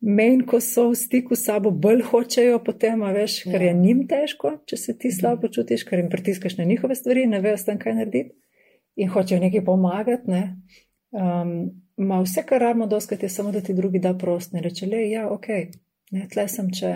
menj, 0.02 0.42
ko 0.50 0.58
so 0.60 0.88
v 0.90 0.98
stiku 0.98 1.36
s 1.38 1.46
sabo, 1.46 1.70
bolj 1.70 2.02
hočejo 2.10 2.58
potem, 2.64 3.02
a 3.06 3.12
veš, 3.14 3.42
ker 3.46 3.62
Ja. 3.62 3.70
je 3.70 3.74
njim 3.78 4.06
težko, 4.10 4.56
če 4.66 4.76
se 4.76 4.94
ti 4.98 5.12
slabo 5.14 5.46
počutiš, 5.46 5.84
ker 5.86 5.98
jim 6.02 6.10
pritiskaš 6.10 6.56
na 6.58 6.64
njihove 6.64 6.94
stvari, 6.94 7.26
ne 7.26 7.40
vejo 7.40 7.56
s 7.56 7.64
tem, 7.64 7.78
kaj 7.78 7.94
narediti 7.94 8.34
in 8.96 9.08
hočejo 9.08 9.40
nekaj 9.40 9.64
pomagati. 9.64 10.30
Ne. 10.30 10.42
Um, 11.10 11.70
ma 11.96 12.20
vse, 12.22 12.42
kar 12.42 12.60
rabimo 12.60 12.86
doskrat, 12.86 13.22
je 13.22 13.28
samo, 13.28 13.52
da 13.52 13.60
ti 13.60 13.74
drugi 13.74 13.98
da 14.02 14.14
prost. 14.18 14.52
Ne 14.52 14.60
reče, 14.60 14.86
le, 14.86 15.04
ja, 15.10 15.28
ok, 15.30 15.48
ne, 16.10 16.26
tle 16.32 16.48
sem, 16.48 16.70
če, 16.70 16.92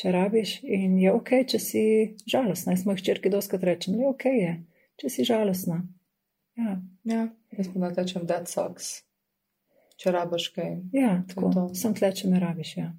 če 0.00 0.12
rabiš 0.12 0.60
in 0.64 0.98
je 0.98 1.12
ok, 1.12 1.30
če 1.46 1.58
si 1.58 1.82
žalostna. 2.26 2.72
Jaz 2.72 2.86
mojih 2.86 3.02
črki 3.02 3.30
doskrat 3.30 3.64
rečem, 3.64 3.98
le, 4.00 4.08
ok 4.08 4.24
je, 4.32 4.54
če 4.96 5.12
si 5.12 5.24
žalostna. 5.28 5.82
Ja, 6.56 6.80
Ja, 7.06 7.28
jaz 7.54 7.68
pa 7.70 7.90
rečem, 7.94 8.24
da 8.26 8.40
sucks. 8.46 9.04
Če 9.96 10.12
rabiš 10.12 10.48
kaj. 10.54 10.76
ja 10.92 11.22
To 11.28 11.34
tako. 11.34 11.48
je 11.48 11.54
to. 11.54 11.64
Sem 11.74 11.94
tle, 11.94 12.12
če 12.12 12.28
me 12.28 12.40
rabiš. 12.40 12.76
Ja. 12.76 12.90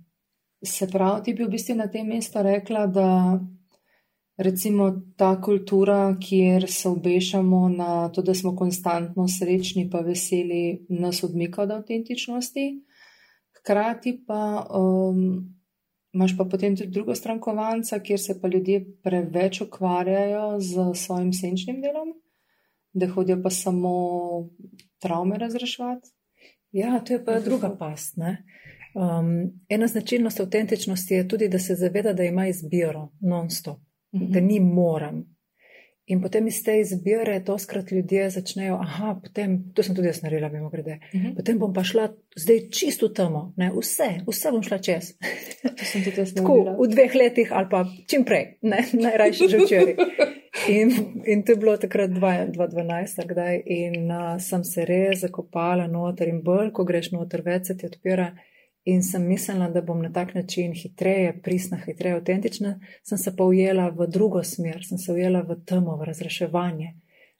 Se 0.66 0.88
pravi, 0.89 1.24
ti 1.24 1.34
bi 1.38 1.46
v 1.46 1.54
bistvu 1.54 1.75
na 1.77 1.86
tem 1.92 2.08
mestu 2.10 2.42
rekla, 2.42 2.88
da 2.89 3.10
recimo 4.38 4.89
ta 5.18 5.36
kultura, 5.42 6.16
kjer 6.22 6.66
se 6.72 6.89
obešamo 6.89 7.70
na 7.70 8.10
to, 8.10 8.22
da 8.22 8.34
smo 8.34 8.56
konstantno 8.56 9.27
srečni 9.27 9.89
pa 9.89 10.01
veseli, 10.06 10.86
nas 10.89 11.24
odmika 11.24 11.62
od 11.62 11.72
avtentičnosti, 11.72 12.66
hkrati 13.60 14.24
pa 14.27 14.66
um, 14.70 15.54
imaš 16.13 16.38
pa 16.38 16.46
potem 16.46 16.75
tudi 16.77 16.89
drugo 16.92 17.16
stran 17.16 17.39
kovanca, 17.39 18.00
kjer 18.00 18.20
se 18.20 18.42
pa 18.42 18.48
ljudje 18.48 18.86
preveč 19.04 19.62
ukvarjajo 19.62 20.60
z 20.60 20.94
svojim 20.96 21.34
senčnim 21.34 21.82
delom, 21.82 22.13
da 22.94 23.10
hodijo 23.10 23.42
pa 23.44 23.50
samo 23.50 23.94
travme 25.00 25.38
razreševati. 25.38 26.16
Ja, 26.71 27.00
to 27.00 27.13
je 27.13 27.25
pa 27.25 27.39
druga 27.39 27.75
past. 27.79 28.17
Ne? 28.17 28.43
Um, 28.93 29.27
ena 29.69 29.88
značilnost 29.88 30.39
avtentičnosti 30.39 31.13
je 31.13 31.27
tudi, 31.27 31.47
da 31.50 31.59
se 31.59 31.75
zaveda, 31.75 32.13
da 32.13 32.24
ima 32.24 32.47
izbiro 32.47 33.09
non-stop, 33.21 33.77
Mhm. 34.13 34.31
da 34.31 34.39
ni 34.39 34.59
moram. 34.59 35.37
In 36.08 36.22
potem 36.22 36.48
iz 36.48 36.62
te 36.64 36.78
izbire 36.80 37.40
doskrat 37.42 37.92
ljudje 37.92 38.30
začnejo, 38.30 38.78
aha, 38.78 39.18
potem, 39.18 39.58
to 39.74 39.84
sem 39.84 39.92
tudi 39.94 40.08
jaz 40.08 40.22
naredila, 40.22 40.48
mimo 40.50 40.70
grede, 40.70 41.00
Mhm. 41.14 41.34
potem 41.36 41.60
bom 41.60 41.74
pa 41.74 41.84
šla 41.84 42.06
zdaj 42.34 42.70
čisto 42.70 43.10
tamo, 43.10 43.54
ne, 43.58 43.68
vse, 43.72 44.24
vse 44.26 44.52
bom 44.52 44.64
šla 44.64 44.78
čez. 44.80 45.10
To 45.70 45.84
sem 45.84 46.04
tudi 46.04 46.16
jaz 46.18 46.32
Tako 46.34 46.56
naredila. 46.56 46.76
v 46.78 46.88
dveh 46.88 47.16
letih 47.16 47.52
ali 47.52 47.68
pa 47.70 47.80
čim 48.08 48.24
prej, 48.24 48.46
ne, 48.64 48.80
najrajši 48.96 49.48
že 49.48 49.58
včeraj. 49.60 49.96
In, 50.70 50.90
in 51.24 51.44
to 51.44 51.52
je 51.52 51.58
bilo 51.58 51.78
takrat 51.78 52.10
2 52.10 52.20
2012, 52.50 53.20
ali 53.20 53.28
kdaj, 53.28 53.56
in 53.68 54.08
uh, 54.08 54.40
sem 54.40 54.64
se 54.64 54.86
res 54.86 55.20
zakopala 55.20 55.88
noter 55.88 56.28
in 56.28 56.42
bolj, 56.42 56.72
ko 56.72 56.84
greš 56.84 57.12
noter, 57.12 57.42
več 57.42 57.66
se 57.66 57.78
ti 57.78 57.86
odpira. 57.86 58.32
In 58.88 59.03
sem 59.03 59.25
mislila, 59.27 59.67
da 59.70 59.82
bom 59.82 60.00
na 60.01 60.08
tak 60.13 60.34
način 60.36 60.72
hitreje, 60.74 61.41
pristna, 61.44 61.77
hitreje, 61.86 62.15
avtentična, 62.15 62.79
sem 63.03 63.17
se 63.17 63.36
pa 63.36 63.44
ujela 63.44 63.89
v 63.89 64.08
drugo 64.08 64.44
smer, 64.44 64.86
sem 64.88 64.98
se 64.98 65.12
ujela 65.12 65.41
v 65.41 65.58
temo, 65.65 65.98
v 66.00 66.08
razreševanje, 66.08 66.94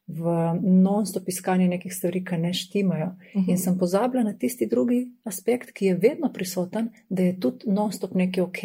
v 0.08 0.34
non-stop 0.64 1.30
iskanje 1.30 1.70
nekih 1.72 1.94
stvari, 1.94 2.24
ki 2.26 2.38
ne 2.38 2.52
štimajo. 2.54 3.14
Mhm. 3.36 3.52
In 3.52 3.58
sem 3.58 3.78
pozabila 3.80 4.24
na 4.24 4.34
tisti 4.34 4.68
drugi 4.68 5.06
aspekt, 5.24 5.72
ki 5.72 5.86
je 5.86 5.96
vedno 5.96 6.34
prisoten, 6.34 6.90
da 7.10 7.24
je 7.24 7.40
tudi 7.40 7.72
non-stop 7.72 8.14
nekaj 8.14 8.44
ok. 8.44 8.64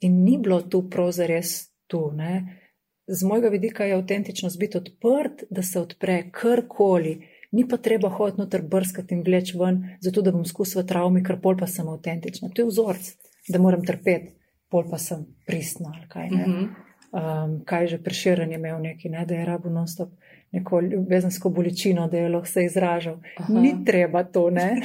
In 0.00 0.22
ni 0.22 0.38
bilo 0.38 0.62
tu 0.62 0.84
prav 0.90 1.10
zares 1.12 1.72
tu. 1.86 2.12
Ne? 2.14 2.60
Z 3.06 3.26
mojega 3.26 3.48
vidika 3.48 3.84
je 3.84 3.94
avtentičnost 3.94 4.58
biti 4.58 4.78
odprt, 4.78 5.42
da 5.50 5.62
se 5.62 5.80
odpre 5.80 6.30
karkoli. 6.30 7.18
Ni 7.52 7.68
pa 7.68 7.76
treba 7.76 8.08
hoditi 8.08 8.40
noter 8.40 8.62
brskati 8.62 9.14
in 9.14 9.24
vleč 9.26 9.54
ven, 9.58 9.82
zato 10.00 10.22
da 10.22 10.30
bom 10.30 10.44
skusila 10.46 10.84
travmi, 10.86 11.22
ker 11.26 11.40
pol 11.42 11.56
pa 11.58 11.66
sem 11.66 11.88
avtentična. 11.88 12.52
To 12.54 12.62
je 12.62 12.68
vzorc, 12.68 13.08
da 13.48 13.58
moram 13.58 13.82
trpeti, 13.86 14.30
pol 14.70 14.86
pa 14.90 14.98
sem 15.02 15.24
pristna 15.46 15.90
ali 15.96 16.06
kaj. 16.08 16.30
Ne? 16.30 16.46
Mhm. 16.46 16.68
um, 17.10 17.56
kaj 17.66 17.86
že 17.86 17.98
preširanje 18.02 18.54
imel 18.54 18.78
neki, 18.82 19.10
ne, 19.10 19.26
da 19.26 19.34
je 19.34 19.44
rabo 19.44 19.70
non-stop 19.70 20.12
neko 20.52 20.80
ljubezensko 20.80 21.50
bolečino, 21.50 22.08
da 22.08 22.18
je 22.18 22.28
lahko 22.28 22.48
se 22.48 22.64
izražal. 22.64 23.18
Aha. 23.36 23.52
Ni 23.52 23.84
treba 23.84 24.24
to, 24.24 24.50
ne. 24.50 24.76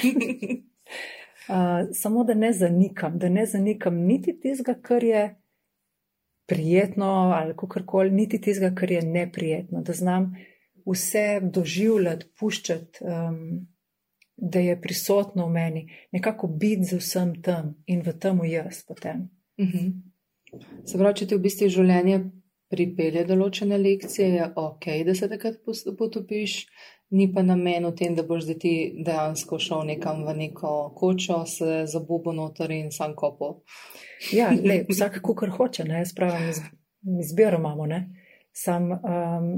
Uh, 1.50 1.89
samo 2.01 2.24
da 2.24 2.34
ne 2.34 2.53
zanikam, 2.53 3.19
da 3.19 3.29
ne 3.29 3.45
zanikam 3.45 3.95
niti 3.95 4.39
tistega, 4.39 4.74
kar 4.81 5.03
je 5.03 5.36
prijetno 6.45 7.05
ali 7.36 7.53
kakorkoli, 7.57 8.12
niti 8.12 8.41
tistega, 8.41 8.75
kar 8.75 8.91
je 8.91 9.01
neprijetno, 9.01 9.81
da 9.81 9.93
znam 9.93 10.36
vse 10.85 11.39
doživljati, 11.43 12.25
puščati, 12.39 13.03
um, 13.03 13.67
da 14.37 14.59
je 14.59 14.81
prisotno 14.81 15.45
v 15.47 15.51
meni, 15.51 15.85
nekako 16.11 16.47
biti 16.47 16.83
z 16.83 16.99
vsem 16.99 17.35
tem 17.41 17.75
in 17.87 18.01
v 18.03 18.13
tem 18.19 18.41
jaz 18.45 18.83
potem. 18.87 19.29
Mhm. 19.61 19.93
Se 20.85 20.97
pravi, 20.97 21.15
če 21.19 21.27
ti 21.27 21.35
v 21.35 21.43
bistvu 21.43 21.67
življenje 21.71 22.19
pripelje 22.71 23.25
določene 23.27 23.77
lekcije, 23.77 24.27
je 24.39 24.45
ok, 24.55 24.85
da 25.07 25.15
se 25.15 25.27
takrat 25.31 25.57
potopiš, 25.97 26.55
ni 27.15 27.27
pa 27.33 27.43
namen 27.45 27.85
v 27.89 27.93
tem, 27.95 28.15
da 28.15 28.23
boš 28.23 28.45
zdaj 28.47 28.57
ti 28.63 28.73
dejansko 29.05 29.59
šel 29.61 29.83
nekam 29.91 30.23
v 30.25 30.33
neko 30.39 30.71
kočo, 30.97 31.43
se 31.49 31.83
zabobo 31.91 32.33
noter 32.33 32.71
in 32.71 32.91
sam 32.91 33.15
kopo. 33.15 33.63
Ja, 34.33 34.49
le, 34.51 34.83
vsak, 34.89 35.21
kar 35.23 35.53
hoče, 35.57 35.85
ne, 35.87 36.01
jaz 36.03 36.15
pravim, 36.17 36.49
iz- 36.49 36.63
izbiro 37.21 37.59
imamo. 37.61 37.85
Ne. 37.85 38.01
Sam, 38.55 38.91
um, 38.95 39.49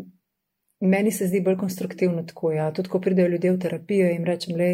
meni 0.80 1.12
se 1.12 1.28
zdi 1.28 1.42
bolj 1.42 1.58
konstruktivno 1.58 2.24
tako. 2.24 2.52
Ja. 2.52 2.72
Tudi, 2.72 2.90
ko 2.90 3.02
pridejo 3.02 3.28
ljudje 3.28 3.52
v 3.52 3.60
terapijo 3.60 4.10
in 4.12 4.26
rečem, 4.26 4.56
le, 4.56 4.72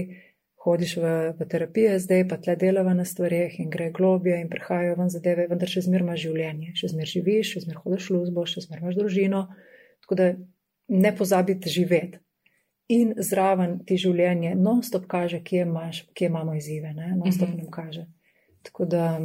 hodiš 0.64 0.98
v, 0.98 1.12
v 1.40 1.48
terapijo, 1.50 2.00
zdaj 2.00 2.28
pa 2.28 2.38
tle 2.38 2.56
delava 2.56 2.94
na 2.94 3.06
stvareh 3.06 3.60
in 3.60 3.70
gre 3.70 3.92
globje 3.92 4.40
in 4.42 4.50
prihajajo 4.50 4.96
ven 4.96 5.10
zadeve, 5.12 5.48
vendar 5.52 5.68
še 5.70 5.84
zmer 5.84 6.06
imaš 6.06 6.22
življenje, 6.24 6.72
še 6.80 6.88
zmer 6.94 7.10
živiš, 7.10 7.54
še 7.54 7.64
zmer 7.66 7.82
hodiš 7.84 8.04
v 8.04 8.08
službo, 8.08 8.46
še 8.48 8.64
zmer 8.68 8.84
imaš 8.84 9.00
družino. 9.02 9.48
Tako 10.06 10.16
da 10.16 10.30
ne 10.88 11.12
pozabite 11.16 11.70
živeti. 11.70 12.20
In 12.88 13.14
zraven 13.18 13.80
ti 13.88 13.98
življenje 13.98 14.56
non-stop 14.60 15.08
kaže, 15.08 15.40
kje, 15.44 15.64
imaš, 15.68 16.04
kje 16.16 16.28
imamo 16.28 16.56
izzive, 16.56 16.94
non-stop 16.94 17.50
Mhm. 17.50 17.58
nam 17.58 17.72
kaže. 17.72 18.06
Tako 18.64 18.86
da 18.86 19.20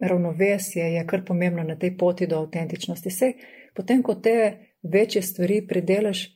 ravnovesje 0.00 0.82
je 0.94 1.06
kar 1.06 1.24
pomembno 1.24 1.62
na 1.62 1.76
tej 1.76 1.96
poti 1.96 2.26
do 2.26 2.38
avtentičnosti. 2.38 3.10
Sej, 3.10 3.34
potem, 3.74 4.02
ko 4.02 4.14
te 4.14 4.63
večje 4.92 5.22
stvari 5.22 5.66
predelaš, 5.66 6.28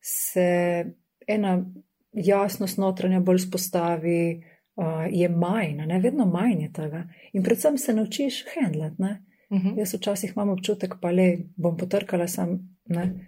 se 0.00 0.84
ena 1.28 1.64
jasnost 2.12 2.78
notranja 2.78 3.20
bolj 3.20 3.38
spostavi, 3.38 4.42
uh, 4.76 5.06
je 5.10 5.28
manj, 5.28 5.76
ne 5.86 5.98
vedno 6.00 6.26
manj 6.26 6.62
je 6.62 6.72
tega. 6.72 7.04
In 7.32 7.42
predvsem 7.42 7.78
se 7.78 7.94
naučiš 7.94 8.44
handlat. 8.54 8.98
Ne? 8.98 9.22
Mhm. 9.52 9.78
Jaz 9.78 9.94
včasih 9.94 10.32
imam 10.36 10.48
občutek, 10.48 10.94
pa 11.00 11.10
le 11.10 11.36
bom 11.56 11.76
potrkala 11.76 12.28
sam, 12.28 12.58
ne? 12.86 13.26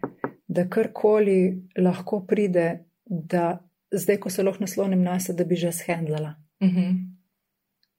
da 0.48 0.68
karkoli 0.68 1.62
lahko 1.78 2.26
pride, 2.26 2.84
da 3.04 3.58
zdaj, 3.92 4.16
ko 4.16 4.30
se 4.30 4.42
lahko 4.42 4.60
naslonim 4.60 5.02
na 5.02 5.20
sebe, 5.20 5.44
da 5.44 5.48
bi 5.48 5.56
že 5.56 5.72
shendlala. 5.72 6.34
Mhm. 6.62 7.11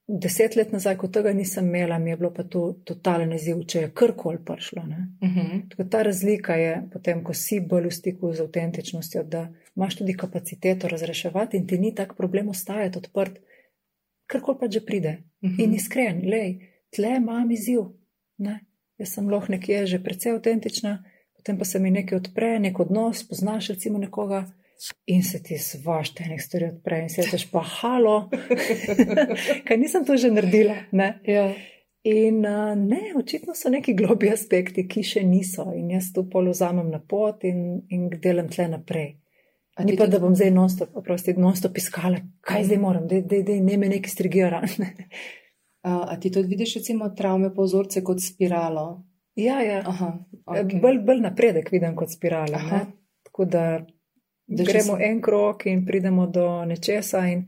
Deset 0.07 0.55
let 0.55 0.71
nazaj, 0.71 0.97
ko 0.99 1.07
tega 1.07 1.31
nisem 1.33 1.67
imela, 1.67 1.97
mi 1.99 2.09
je 2.09 2.17
bilo 2.17 2.33
pa 2.35 2.43
to 2.43 2.63
totalen 2.83 3.31
izziv, 3.33 3.61
če 3.67 3.81
je 3.85 3.91
karkoli 3.95 4.41
prišlo. 4.45 4.83
Ne? 4.83 5.05
Mhm. 5.23 5.61
Tako 5.71 5.83
ta 5.89 6.01
razlika 6.03 6.55
je 6.59 6.73
potem, 6.91 7.23
ko 7.23 7.33
si 7.33 7.59
bolj 7.59 7.87
v 7.87 7.91
stiku 7.91 8.33
z 8.33 8.43
avtentičnostjo, 8.43 9.23
da 9.23 9.47
imaš 9.75 9.95
tudi 10.01 10.17
kapaciteto 10.17 10.87
razreševati 10.91 11.57
in 11.57 11.67
ti 11.67 11.79
ni 11.79 11.93
tak 11.95 12.17
problem 12.17 12.49
ostajati 12.49 12.99
odprt, 12.99 13.39
karkoli 14.27 14.59
pa 14.59 14.69
že 14.69 14.85
pride. 14.85 15.17
Mhm. 15.43 15.55
In 15.61 15.73
iskren, 15.73 16.21
lej, 16.27 16.59
tle 16.91 17.15
imam 17.17 17.51
izziv. 17.51 17.93
Ne? 18.37 18.59
Jaz 18.97 19.15
sem 19.15 19.29
lahko 19.29 19.51
nekje 19.51 19.85
že 19.87 20.03
precej 20.03 20.35
avtentična, 20.35 21.03
potem 21.35 21.57
pa 21.57 21.65
se 21.65 21.79
mi 21.79 21.91
nekaj 21.91 22.17
odpre, 22.17 22.59
nek 22.59 22.79
odnos, 22.79 23.23
poznaš 23.27 23.69
recimo 23.69 23.97
nekoga. 23.97 24.45
In 25.05 25.23
se 25.23 25.39
ti 25.43 25.57
svašte 25.57 26.23
enih 26.27 26.41
stvari 26.43 26.65
odpre, 26.73 26.99
in 27.05 27.09
se 27.09 27.21
rečeš, 27.21 27.45
pa 27.51 27.61
halo, 27.63 28.29
kaj 29.67 29.77
nisem 29.79 30.05
to 30.05 30.17
že 30.17 30.31
naredila. 30.31 30.75
Ne? 30.91 31.19
Ja. 31.27 31.53
In 32.03 32.41
uh, 32.45 32.73
ne, 32.75 33.13
očitno 33.15 33.55
so 33.55 33.69
neki 33.71 33.93
globi 33.95 34.27
aspekti, 34.33 34.83
ki 34.87 35.05
še 35.07 35.23
niso, 35.23 35.69
in 35.71 35.93
jaz 35.95 36.09
to 36.15 36.25
pol 36.27 36.49
vzamem 36.51 36.89
na 36.91 36.99
pot 36.99 37.45
in, 37.47 37.85
in 37.93 38.09
delam 38.19 38.49
tle 38.51 38.67
naprej. 38.73 39.13
A 39.79 39.85
Ni 39.87 39.95
pa, 39.97 40.05
da 40.05 40.19
bom 40.21 40.35
zdaj 40.37 40.51
non-stop, 40.53 40.91
oprosti, 40.99 41.33
non-stop 41.39 41.79
iskala, 41.79 42.19
kaj 42.45 42.67
zdaj 42.67 42.81
moram, 42.81 43.07
da 43.07 43.23
ne 43.23 43.77
me 43.79 43.89
nekaj 43.95 44.11
strigira. 44.11 44.61
A, 45.83 46.13
a 46.13 46.15
ti 46.15 46.29
tudi 46.31 46.47
vidiš, 46.47 46.77
recimo, 46.77 47.09
travme 47.11 47.49
po 47.51 47.65
vzorce 47.65 47.99
kot 48.07 48.21
spiralo? 48.23 49.03
ja, 49.35 49.57
ja. 49.59 49.81
Aha, 49.85 50.13
Okay. 50.45 50.79
Bolj, 50.81 50.97
bolj 51.07 51.21
napredek 51.23 51.69
vidim 51.71 51.95
kot. 51.95 52.11
Ne? 52.23 52.79
Tako 53.23 53.45
da, 53.45 53.63
Da 54.47 54.63
gremo 54.63 54.97
en 54.99 55.21
krok 55.21 55.65
in 55.65 55.85
pridemo 55.85 56.27
do 56.27 56.65
nečesa 56.65 57.27
in, 57.27 57.45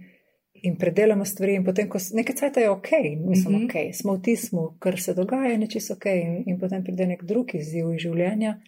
in 0.54 0.78
predelamo 0.78 1.26
stvari, 1.26 1.56
in 1.56 1.64
potem, 1.64 1.90
ko 1.90 2.00
nekaj 2.14 2.36
cajt 2.36 2.58
je 2.58 2.70
ok, 2.70 2.90
mislim, 3.28 3.56
mm 3.56 3.62
-hmm. 3.62 3.66
ok, 3.90 3.96
smo 3.96 4.14
v 4.14 4.22
tismu, 4.22 4.76
kar 4.80 5.02
se 5.02 5.14
dogaja, 5.14 5.58
nečisto 5.58 5.94
ok, 5.94 6.06
in, 6.06 6.44
in 6.46 6.60
potem 6.60 6.84
pride 6.84 7.08
nek 7.08 7.24
drug 7.24 7.56
izziv 7.56 7.94
iz 7.94 8.02
življenja 8.02 8.60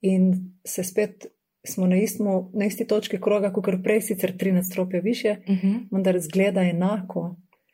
in 0.00 0.52
se 0.64 0.84
spet 0.84 1.26
smo 1.64 1.86
na, 1.86 1.96
istmu, 1.96 2.50
na 2.54 2.66
isti 2.66 2.86
točki 2.86 3.20
kroga, 3.20 3.52
kot 3.52 3.64
prej, 3.82 4.00
sicer 4.00 4.36
tri 4.36 4.52
nadstropje 4.52 5.00
više, 5.00 5.36
uh 5.46 5.54
Mhm. 5.54 5.66
-huh. 5.66 5.86
vendar 5.90 6.20
zgleda 6.20 6.62
enako. 6.62 7.20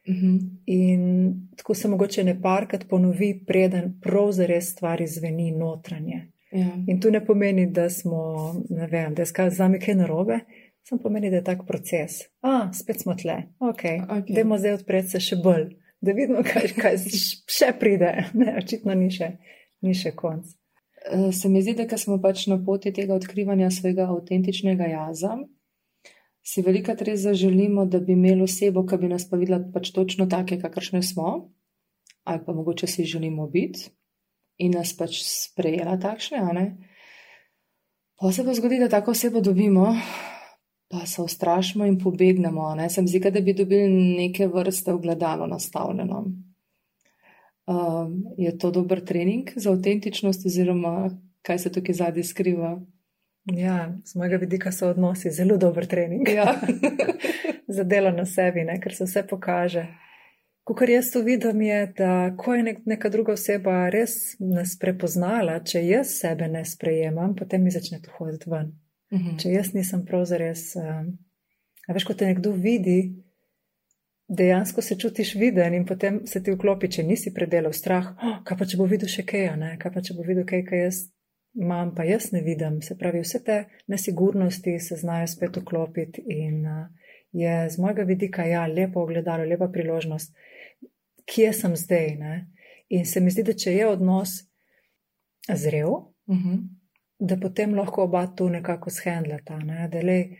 Uh 0.09 0.15
-huh. 0.15 0.41
In 0.67 1.33
tako 1.57 1.75
se 1.75 1.89
mogoče 1.89 2.25
ne 2.25 2.43
parkrat 2.43 2.89
ponovi, 2.89 3.45
preden 3.47 4.01
prav 4.01 4.33
zares 4.33 4.73
stvari 4.73 5.07
zveni 5.07 5.51
notranje. 5.51 6.33
Ja. 6.51 6.85
In 6.87 7.01
to 7.01 7.11
ne 7.11 7.21
pomeni, 7.25 7.67
da 7.67 7.91
smo, 7.91 8.55
ne 8.71 8.87
vem, 8.87 9.15
da 9.15 9.23
je 9.23 9.51
z 9.51 9.59
nami 9.59 9.81
kaj 9.81 9.95
narobe, 9.95 10.39
samo 10.83 11.03
pomeni, 11.03 11.31
da 11.31 11.37
je 11.37 11.45
tak 11.45 11.67
proces. 11.67 12.23
A, 12.41 12.71
spet 12.73 13.03
smo 13.03 13.15
tle, 13.15 13.43
ok, 13.59 13.83
okay. 14.09 14.35
dajmo 14.35 14.59
zdaj 14.59 14.79
odpreti 14.79 15.13
se 15.13 15.21
še 15.21 15.37
bolj, 15.45 15.69
da 16.01 16.15
vidimo, 16.17 16.41
kaj, 16.47 16.73
kaj 16.79 16.97
še 17.45 17.75
pride. 17.81 18.15
Ne, 18.41 18.55
očitno 18.63 18.97
ni 18.97 19.11
še, 19.13 19.35
ni 19.85 19.93
še 19.95 20.15
konc. 20.17 20.49
Eh, 21.13 21.29
Se 21.37 21.53
mi 21.53 21.61
zdi, 21.63 21.77
da 21.85 22.01
smo 22.01 22.17
pač 22.23 22.47
na 22.49 22.57
poti 22.65 22.95
tega 22.97 23.15
odkrivanja 23.19 23.69
svojega 23.75 24.09
avtentičnega 24.09 24.89
jaza, 24.95 25.37
si 26.41 26.65
velikrat 26.65 27.05
res 27.05 27.27
zaželimo, 27.27 27.85
da 27.85 28.01
bi 28.01 28.17
imeli 28.17 28.47
osebo, 28.47 28.87
ki 28.89 28.97
bi 29.03 29.13
nas 29.13 29.29
pa 29.29 29.37
videla 29.37 29.61
pač 29.75 29.93
točno 29.93 30.25
take, 30.33 30.57
kakršne 30.63 31.03
smo, 31.05 31.53
ali 32.25 32.41
pa 32.45 32.57
mogoče 32.57 32.89
si 32.89 33.05
želimo 33.05 33.45
biti 33.53 33.91
in 34.59 34.75
nas 34.75 34.93
pač 34.97 35.23
sprejela 35.25 35.97
takšne, 36.01 36.39
a 36.39 36.53
ne. 36.53 36.67
Pa 38.19 38.33
se 38.35 38.45
pa 38.45 38.55
zgodi, 38.55 38.81
da 38.83 38.89
tako 38.91 39.15
osebo 39.15 39.41
dobimo, 39.41 39.93
pa 40.91 41.07
se 41.07 41.23
ustrašimo 41.23 41.87
in 41.87 41.99
pobegnemo, 41.99 42.67
a 42.67 42.75
ne. 42.75 42.91
Se 42.91 43.03
mi 43.03 43.09
zdi, 43.09 43.23
kot 43.23 43.37
da 43.37 43.41
bi 43.41 43.55
dobili 43.55 43.89
neke 44.19 44.49
vrste 44.51 44.93
ogledalo 44.93 45.47
nastavljeno. 45.47 46.25
Um, 47.69 48.25
je 48.39 48.59
to 48.59 48.71
dober 48.71 49.05
trening 49.05 49.51
za 49.57 49.71
avtentičnost, 49.73 50.47
oziroma 50.47 51.11
kaj 51.43 51.59
se 51.59 51.73
tukaj 51.73 51.95
zadnji 51.95 52.25
skriva? 52.25 52.81
Ja, 53.45 53.93
z 54.05 54.15
mojega 54.15 54.37
vidika 54.37 54.73
so 54.73 54.91
odnosi 54.91 55.31
zelo 55.31 55.57
dober 55.57 55.87
trening. 55.87 56.29
Ja. 56.29 56.55
za 57.77 57.85
delo 57.85 58.11
na 58.11 58.27
sebi, 58.27 58.65
ne, 58.65 58.81
ker 58.81 58.95
se 58.95 59.05
vse 59.05 59.23
pokaže. 59.27 59.87
Kar 60.77 60.91
jaz 60.91 61.11
to 61.13 61.23
vidim, 61.25 61.63
je, 61.63 61.79
da 61.97 62.35
ko 62.37 62.55
je 62.55 62.63
nek, 62.63 62.83
neka 62.87 63.09
druga 63.09 63.33
oseba 63.33 63.87
res 63.93 64.37
nas 64.41 64.75
prepoznala, 64.81 65.61
če 65.65 65.81
jaz 65.87 66.19
sebe 66.21 66.49
ne 66.49 66.65
sprejemam, 66.65 67.33
potem 67.39 67.65
mi 67.65 67.73
začne 67.73 68.03
to 68.05 68.13
hoditi 68.19 68.51
ven. 68.51 68.75
Mhm. 69.15 69.39
Če 69.41 69.55
jaz 69.55 69.73
nisem 69.73 70.05
prav 70.05 70.27
zares. 70.29 70.75
Um, 70.77 71.15
veš, 71.89 72.05
ko 72.05 72.15
te 72.15 72.29
nekdo 72.29 72.53
vidi, 72.53 72.99
dejansko 74.29 74.83
se 74.85 74.99
čutiš 75.01 75.35
viden 75.41 75.75
in 75.75 75.87
potem 75.89 76.21
se 76.27 76.43
ti 76.45 76.53
vklopi, 76.53 76.91
če 76.93 77.03
nisi 77.03 77.33
predelal 77.35 77.73
strah. 77.73 78.11
Oh, 78.21 78.41
kaj 78.45 78.59
pa 78.59 78.67
če 78.69 78.77
bo 78.77 78.89
videl 78.91 79.09
še 79.09 79.25
kaj, 79.25 79.55
ne? 79.57 79.77
kaj 79.81 79.95
pa 79.95 80.05
če 80.05 80.17
bo 80.19 80.27
videl 80.27 80.45
kaj, 80.49 80.67
kaj 80.69 80.85
jaz 80.85 81.01
imam, 81.57 81.95
pa 81.97 82.05
jaz 82.05 82.29
ne 82.35 82.43
vidim. 82.45 82.83
Se 82.85 82.99
pravi, 82.99 83.25
vse 83.25 83.41
te 83.45 83.63
nesigurnosti 83.89 84.77
se 84.85 85.01
znajo 85.01 85.27
spet 85.33 85.57
vklopiti 85.63 86.25
in 86.29 86.61
uh, 86.67 86.85
je 87.33 87.71
z 87.71 87.81
mojega 87.81 88.03
vidika, 88.03 88.45
ja, 88.45 88.67
lepo 88.67 89.03
ogledalo, 89.03 89.45
lepa 89.49 89.69
priložnost, 89.73 90.37
kje 91.29 91.53
sem 91.53 91.77
zdaj. 91.77 92.17
Ne? 92.17 92.35
In 92.89 93.05
se 93.05 93.21
mi 93.21 93.31
zdi, 93.31 93.43
da 93.43 93.53
če 93.55 93.73
je 93.73 93.87
odnos 93.87 94.31
zrel, 95.49 95.95
Mhm. 96.29 96.57
da 97.21 97.37
potem 97.37 97.75
lahko 97.75 98.03
oba 98.03 98.27
tu 98.27 98.49
nekako 98.49 98.91
shendlata. 98.91 99.59
Ne? 99.59 99.89
Da 99.89 100.01
lej, 100.01 100.37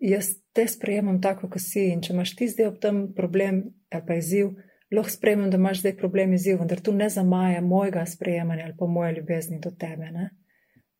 jaz 0.00 0.26
te 0.52 0.66
sprejemam 0.66 1.20
tako, 1.20 1.48
kot 1.48 1.60
si 1.60 1.88
in 1.88 2.00
če 2.00 2.12
imaš 2.12 2.36
ti 2.36 2.48
zdaj 2.48 2.66
ob 2.66 2.78
tem 2.78 3.12
problem 3.14 3.62
ali 3.90 4.04
pa 4.06 4.14
izziv, 4.14 4.50
lahko 4.92 5.10
sprejemam, 5.10 5.50
da 5.50 5.56
imaš 5.56 5.80
zdaj 5.80 5.96
problem 5.96 6.32
izziv, 6.32 6.58
vendar 6.58 6.80
tu 6.80 6.92
ne 6.92 7.08
zamaja 7.08 7.60
mojega 7.60 8.06
sprejemanja 8.06 8.64
ali 8.64 8.74
pa 8.78 8.86
moje 8.86 9.14
ljubezni 9.14 9.60
do 9.60 9.70
tebe. 9.70 10.10
Ne? 10.10 10.30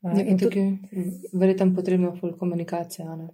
Uh, 0.02 0.18
Ja, 0.18 0.24
in 0.24 0.38
tukaj 0.38 0.62
je 0.62 0.78
verjetno 1.32 1.74
potrebna 1.74 2.10
komunikacija. 2.38 3.16
Ne? 3.16 3.28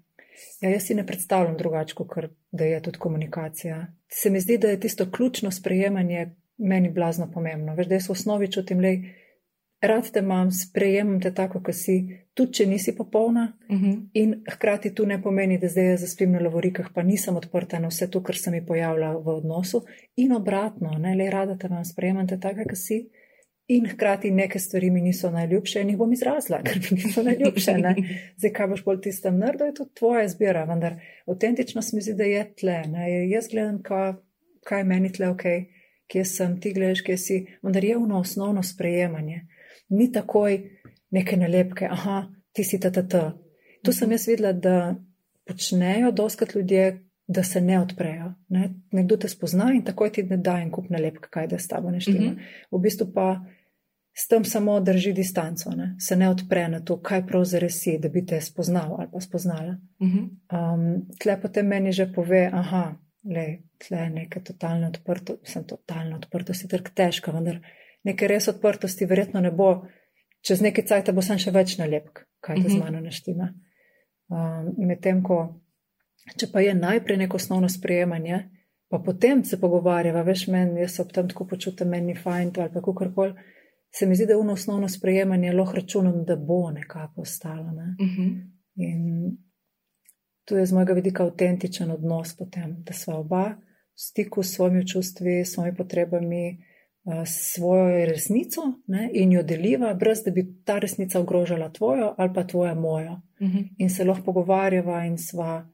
Ja, 0.60 0.70
jaz 0.70 0.86
si 0.86 0.94
ne 0.94 1.06
predstavljam 1.06 1.56
drugače, 1.56 1.94
kot 1.94 2.30
da 2.50 2.64
je 2.64 2.82
tudi 2.82 2.98
komunikacija. 2.98 3.86
Se 4.08 4.30
mi 4.30 4.40
zdi, 4.40 4.58
da 4.58 4.68
je 4.68 4.80
tisto 4.80 5.10
ključno 5.10 5.50
sprejemanje 5.50 6.34
meni 6.58 6.90
blazno 6.90 7.30
pomembno. 7.32 7.74
Veš, 7.74 7.86
da 7.86 7.94
jaz 7.94 8.08
v 8.08 8.12
osnovi 8.12 8.52
čutim, 8.52 8.82
da 8.82 8.88
rad 9.80 10.10
te 10.10 10.18
imam, 10.18 10.50
sprejemam 10.50 11.20
te 11.20 11.34
tako, 11.34 11.60
kot 11.62 11.74
si, 11.74 11.98
tudi 12.34 12.52
če 12.52 12.66
nisi 12.66 12.96
popolna. 12.96 13.52
Mhm. 13.70 13.92
In 14.14 14.34
hkrati 14.50 14.94
tu 14.94 15.06
ne 15.06 15.20
pomeni, 15.22 15.58
da 15.58 15.68
zdaj 15.68 15.90
jaz 15.92 16.00
zaspim 16.00 16.32
na 16.32 16.42
lavorikah, 16.42 16.90
pa 16.94 17.02
nisem 17.02 17.36
odprta 17.36 17.78
na 17.78 17.88
vse 17.88 18.10
to, 18.10 18.22
kar 18.22 18.36
se 18.36 18.50
mi 18.50 18.64
pojavlja 18.66 19.12
v 19.12 19.36
odnosu. 19.38 19.84
In 20.16 20.32
obratno, 20.32 20.98
ne 20.98 21.14
le 21.14 21.30
rada 21.30 21.56
te 21.58 21.70
imam, 21.70 21.84
sprejemam 21.84 22.26
te 22.26 22.40
tako, 22.40 22.66
kot 22.68 22.78
si. 22.78 23.04
In 23.68 23.84
hkrati 23.88 24.30
neke 24.30 24.58
stvari 24.58 24.90
mi 24.90 25.00
niso 25.00 25.30
najljubše 25.30 25.80
in 25.80 25.90
jih 25.92 25.98
bom 26.00 26.12
izrazila, 26.12 26.62
ker 26.66 26.78
mi 26.80 26.96
niso 26.96 27.22
najljubše. 27.22 27.74
Ne? 27.78 27.94
Zdaj, 28.36 28.52
kaj 28.52 28.66
boš 28.66 28.84
bolj 28.84 29.00
tistem 29.04 29.38
nerdo, 29.38 29.64
je 29.64 29.74
to 29.74 29.84
tvoja 29.94 30.22
izbira, 30.24 30.64
vendar 30.64 30.96
avtentičnost 31.26 31.92
mi 31.92 32.00
zdi, 32.00 32.14
da 32.16 32.24
je 32.24 32.46
tle. 32.60 32.78
Ne? 32.88 33.10
Jaz 33.28 33.50
gledam, 33.52 33.82
kaj, 33.82 34.14
kaj 34.64 34.84
meni 34.88 35.12
tle, 35.12 35.28
ok, 35.34 35.44
kje 36.08 36.24
sem, 36.24 36.56
ti 36.60 36.72
gledaš, 36.72 37.02
kje 37.04 37.18
si, 37.18 37.38
vendar 37.62 37.84
je 37.84 37.96
ono 37.96 38.20
osnovno 38.20 38.62
sprejemanje. 38.62 39.42
Ni 39.88 40.08
takoj 40.12 40.56
neke 41.10 41.36
nalepke, 41.36 41.88
aha, 41.90 42.22
ti 42.52 42.64
si 42.64 42.80
ta, 42.80 42.90
ta, 42.92 43.04
ta. 43.08 43.26
Tu 43.84 43.92
sem 43.92 44.12
jaz 44.12 44.26
videla, 44.28 44.52
da 44.52 44.96
počnejo 45.48 46.10
doskrat 46.12 46.54
ljudje, 46.54 47.04
da 47.28 47.42
se 47.42 47.60
ne 47.60 47.80
odprejo. 47.80 48.32
Ne? 48.48 48.70
Nekdo 48.92 49.16
te 49.16 49.28
spozna 49.28 49.68
in 49.74 49.84
takoj 49.84 50.12
ti 50.12 50.22
ne 50.22 50.36
da 50.36 50.56
en 50.60 50.70
kup 50.72 50.88
nalepk, 50.88 51.28
kaj 51.30 51.46
da 51.46 51.58
s 51.58 51.68
tabo 51.68 51.90
neštima. 51.90 52.30
Mhm. 52.30 52.38
V 52.72 52.80
bistvu 52.80 53.10
pa 53.14 53.44
s 54.18 54.26
tem 54.28 54.44
samo 54.44 54.80
drži 54.80 55.12
distanco, 55.12 55.70
ne? 55.70 55.92
se 56.00 56.16
ne 56.16 56.28
odpre 56.30 56.64
na 56.68 56.80
to, 56.80 56.96
kaj 57.02 57.26
pravzaprav 57.26 57.70
si, 57.70 57.98
da 58.02 58.08
bi 58.08 58.24
te 58.26 58.40
spoznal 58.40 58.96
ali 58.98 59.08
pa 59.12 59.20
spoznala. 59.20 59.76
Mhm. 60.02 60.24
Um, 60.50 61.06
tle 61.20 61.36
potem 61.42 61.66
meni 61.66 61.92
že 61.92 62.08
pove, 62.14 62.48
aha, 62.52 62.96
le, 63.34 63.46
tle 63.78 63.98
je 63.98 64.10
neka 64.10 64.40
totalna 64.40 64.88
odprtost, 64.88 65.46
sem 65.46 65.64
totalna 65.64 66.16
odprtost, 66.16 66.64
je 66.64 66.68
trk 66.68 66.90
težka, 66.94 67.32
vendar 67.32 67.60
neke 68.04 68.26
res 68.28 68.48
odprtosti 68.48 69.06
verjetno 69.06 69.40
ne 69.40 69.50
bo, 69.50 69.84
čez 70.42 70.60
nekaj 70.66 70.84
cajta 70.90 71.12
bo 71.12 71.22
sem 71.22 71.38
še 71.38 71.52
več 71.54 71.76
nalepk, 71.78 72.24
kaj 72.40 72.56
da 72.62 72.68
z 72.68 72.74
Mhm. 72.74 72.80
mano 72.82 73.00
neštima. 73.00 73.52
Um, 74.28 74.74
Medtem 74.86 75.22
ko, 75.22 75.38
če 76.36 76.50
pa 76.52 76.60
je 76.60 76.74
najprej 76.74 77.16
neko 77.16 77.36
osnovno 77.36 77.68
sprejemanje, 77.68 78.48
pa 78.90 78.98
potem 78.98 79.44
se 79.44 79.60
pogovarjava, 79.60 80.22
veš, 80.22 80.48
meni, 80.48 80.80
jaz 80.80 80.96
se 80.96 81.02
ob 81.02 81.12
tem 81.12 81.28
tako 81.28 81.46
počutim, 81.46 81.88
meni 81.88 82.06
ni 82.06 82.14
fajn 82.14 82.52
to 82.52 82.60
ali 82.60 82.72
pa 82.74 82.80
kakorkoli, 82.80 83.34
se 83.90 84.06
mi 84.06 84.16
zdi, 84.16 84.26
da 84.26 84.32
je 84.32 84.36
uno 84.36 84.52
osnovno 84.52 84.88
sprejemanje 84.88 85.52
lahko 85.52 85.76
računam, 85.76 86.24
da 86.24 86.36
bo 86.36 86.70
nekako 86.70 87.20
ostalo. 87.20 87.72
Ne? 87.72 87.96
Mhm. 88.00 88.28
In 88.74 89.36
tu 90.44 90.56
je 90.56 90.66
z 90.66 90.72
mojega 90.72 90.92
vidika 90.92 91.24
avtentičen 91.24 91.90
odnos 91.90 92.36
potem, 92.36 92.76
da 92.82 92.92
sva 92.92 93.18
oba 93.18 93.44
v 93.48 94.00
stiku 94.00 94.42
s 94.42 94.54
svojimi 94.54 94.86
čustvi, 94.88 95.44
s 95.44 95.52
svojimi 95.52 95.76
potrebami, 95.76 96.48
eh, 96.48 97.26
s 97.26 97.54
svojo 97.54 98.06
resnico 98.06 98.62
ne, 98.86 99.10
in 99.12 99.32
jo 99.32 99.42
deliva, 99.42 99.94
brez 99.94 100.22
da 100.24 100.30
bi 100.30 100.46
ta 100.64 100.78
resnica 100.78 101.20
ogrožala 101.20 101.72
tvojo 101.72 102.14
ali 102.18 102.34
pa 102.34 102.46
tvojo 102.46 102.74
mojo. 102.74 103.20
Mhm. 103.40 103.58
In 103.78 103.90
se 103.90 104.04
lahko 104.04 104.24
pogovarjava 104.24 105.04
in 105.04 105.18
sva 105.18 105.68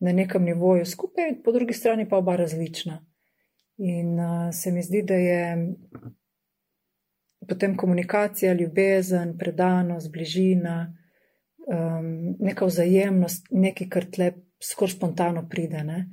na 0.00 0.12
nekem 0.12 0.44
nivoju 0.44 0.84
skupaj, 0.84 1.42
po 1.44 1.52
drugi 1.52 1.72
strani 1.72 2.08
pa 2.08 2.16
oba 2.16 2.36
različna. 2.36 3.06
In 3.78 4.20
uh, 4.20 4.52
se 4.52 4.70
mi 4.70 4.82
zdi, 4.82 5.02
da 5.02 5.14
je 5.14 5.74
potem 7.50 7.74
komunikacija, 7.76 8.54
ljubezen, 8.54 9.34
predanost, 9.38 10.12
bližina, 10.14 10.76
um, 11.66 12.36
neka 12.38 12.68
vzajemnost, 12.70 13.50
nekaj, 13.50 13.88
kar 13.90 14.06
tle 14.14 14.32
skoraj 14.62 14.94
spontano 14.94 15.44
pride. 15.50 15.82
Ne? 15.84 16.04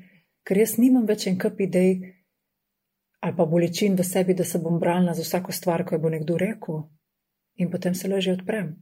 Ker 0.43 0.63
jaz 0.63 0.77
nimam 0.81 1.05
več 1.05 1.27
en 1.29 1.37
kup 1.39 1.61
idej 1.61 1.99
ali 3.19 3.33
pa 3.35 3.45
bolečin 3.49 3.95
v 3.97 4.03
sebi, 4.05 4.35
da 4.37 4.45
se 4.45 4.59
bom 4.61 4.75
branila 4.79 5.13
za 5.17 5.23
vsako 5.25 5.51
stvar, 5.51 5.81
ko 5.85 5.95
jo 5.95 5.99
bo 6.03 6.09
nekdo 6.13 6.35
rekel, 6.37 6.83
in 7.57 7.71
potem 7.73 7.95
se 7.97 8.07
leže 8.07 8.35
odprem. 8.37 8.75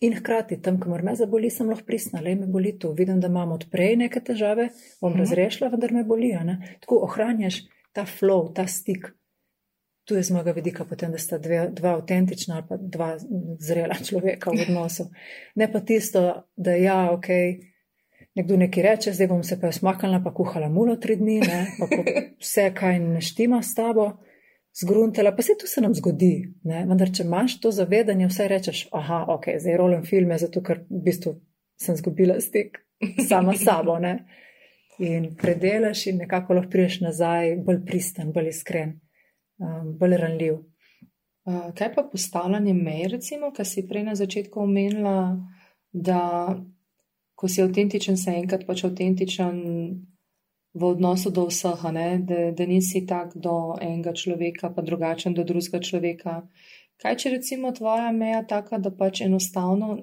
In 0.00 0.16
hkrati, 0.16 0.56
tam, 0.62 0.80
kamor 0.80 1.04
me 1.04 1.12
zaboli, 1.14 1.50
sem 1.52 1.68
lahko 1.68 1.84
pristna, 1.86 2.22
le 2.24 2.32
me 2.34 2.46
boli 2.50 2.72
to. 2.78 2.94
Vidim, 2.96 3.20
da 3.20 3.28
imam 3.30 3.52
odprej 3.54 3.96
neke 4.00 4.20
težave, 4.24 4.70
bom 5.00 5.12
Mhm. 5.12 5.20
razrešila, 5.20 5.68
vendar 5.70 5.92
me 5.92 6.04
boli. 6.04 6.32
Tako 6.80 7.02
ohranjaš 7.04 7.60
ta 7.92 8.06
flow, 8.06 8.48
ta 8.54 8.66
stik. 8.66 9.12
Tu 10.04 10.14
je 10.14 10.22
z 10.22 10.34
mojega 10.36 10.52
vidika 10.52 10.84
potem, 10.84 11.12
da 11.12 11.18
sta 11.18 11.38
dve, 11.38 11.68
dva 11.72 11.94
avtentična 11.96 12.58
ali 12.58 12.64
pa 12.68 12.76
dva 12.76 13.14
zrela 13.58 13.94
človeka 13.94 14.50
v 14.50 14.66
odnosu. 14.68 15.08
Ne 15.54 15.70
pa 15.72 15.80
tisto, 15.80 16.44
da 16.56 16.74
ja, 16.76 17.12
ok, 17.12 17.28
nekdo 18.34 18.56
nekaj 18.56 18.82
reče, 18.82 19.12
zdaj 19.12 19.30
bom 19.30 19.42
se 19.42 19.60
pa 19.60 19.72
smaknila, 19.72 20.20
pa 20.24 20.34
kuhala 20.34 20.68
mulo 20.68 20.96
tri 20.96 21.16
dni, 21.16 21.38
ne, 21.40 21.60
pa 21.78 21.88
vse, 22.40 22.68
kaj 22.76 22.98
ne 23.00 23.20
štima 23.24 23.62
s 23.62 23.74
tabo, 23.74 24.10
zgruntela, 24.80 25.32
pa 25.36 25.42
se 25.42 25.56
to 25.60 25.66
se 25.66 25.80
nam 25.80 25.94
zgodi. 25.94 26.34
Ne. 26.68 26.84
Vendar, 26.88 27.12
če 27.14 27.24
imaš 27.24 27.56
to 27.62 27.72
zavedanje, 27.72 28.28
vsaj 28.28 28.50
rečeš, 28.50 28.86
aha, 28.92 29.24
ok, 29.36 29.54
zdaj 29.62 29.78
rolim 29.78 30.02
filme, 30.04 30.38
zato 30.38 30.60
ker 30.66 30.82
v 30.90 31.04
bistvu 31.06 31.38
sem 31.80 31.96
zgubila 31.96 32.40
stik 32.44 32.82
sama 33.28 33.54
s 33.54 33.64
sabo. 33.64 33.96
Ne. 34.02 34.18
In 34.98 35.32
predelaš 35.38 36.06
in 36.10 36.20
nekako 36.22 36.58
lahko 36.58 36.70
priješ 36.70 37.00
nazaj 37.06 37.56
bolj 37.64 37.80
pristen, 37.86 38.30
bolj 38.34 38.52
iskren 38.52 38.98
bolj 40.00 40.16
ranljiv. 40.20 40.54
Uh, 41.44 41.74
kaj 41.76 41.90
pa 41.94 42.02
postavljanje 42.12 42.72
mej, 42.74 43.08
recimo, 43.12 43.50
kar 43.52 43.66
si 43.68 43.84
prej 43.88 44.06
na 44.06 44.14
začetku 44.16 44.60
omenila, 44.60 45.36
da 45.92 46.56
ko 47.34 47.48
si 47.48 47.62
avtentičen, 47.62 48.16
se 48.16 48.32
enkrat 48.32 48.64
pač 48.66 48.84
avtentičen 48.88 49.58
v 50.74 50.86
odnosu 50.88 51.30
do 51.30 51.46
vseh, 51.46 51.84
da, 52.26 52.38
da 52.56 52.66
nisi 52.66 53.04
tak 53.06 53.36
do 53.36 53.76
enega 53.80 54.12
človeka, 54.12 54.72
pa 54.74 54.82
drugačen 54.82 55.34
do 55.34 55.44
drugega 55.44 55.80
človeka. 55.80 56.40
Kaj 57.02 57.16
če 57.20 57.30
recimo 57.36 57.70
tvoja 57.74 58.10
meja 58.12 58.42
taka, 58.46 58.78
da 58.78 58.90
pač 58.90 59.20
enostavno 59.26 59.98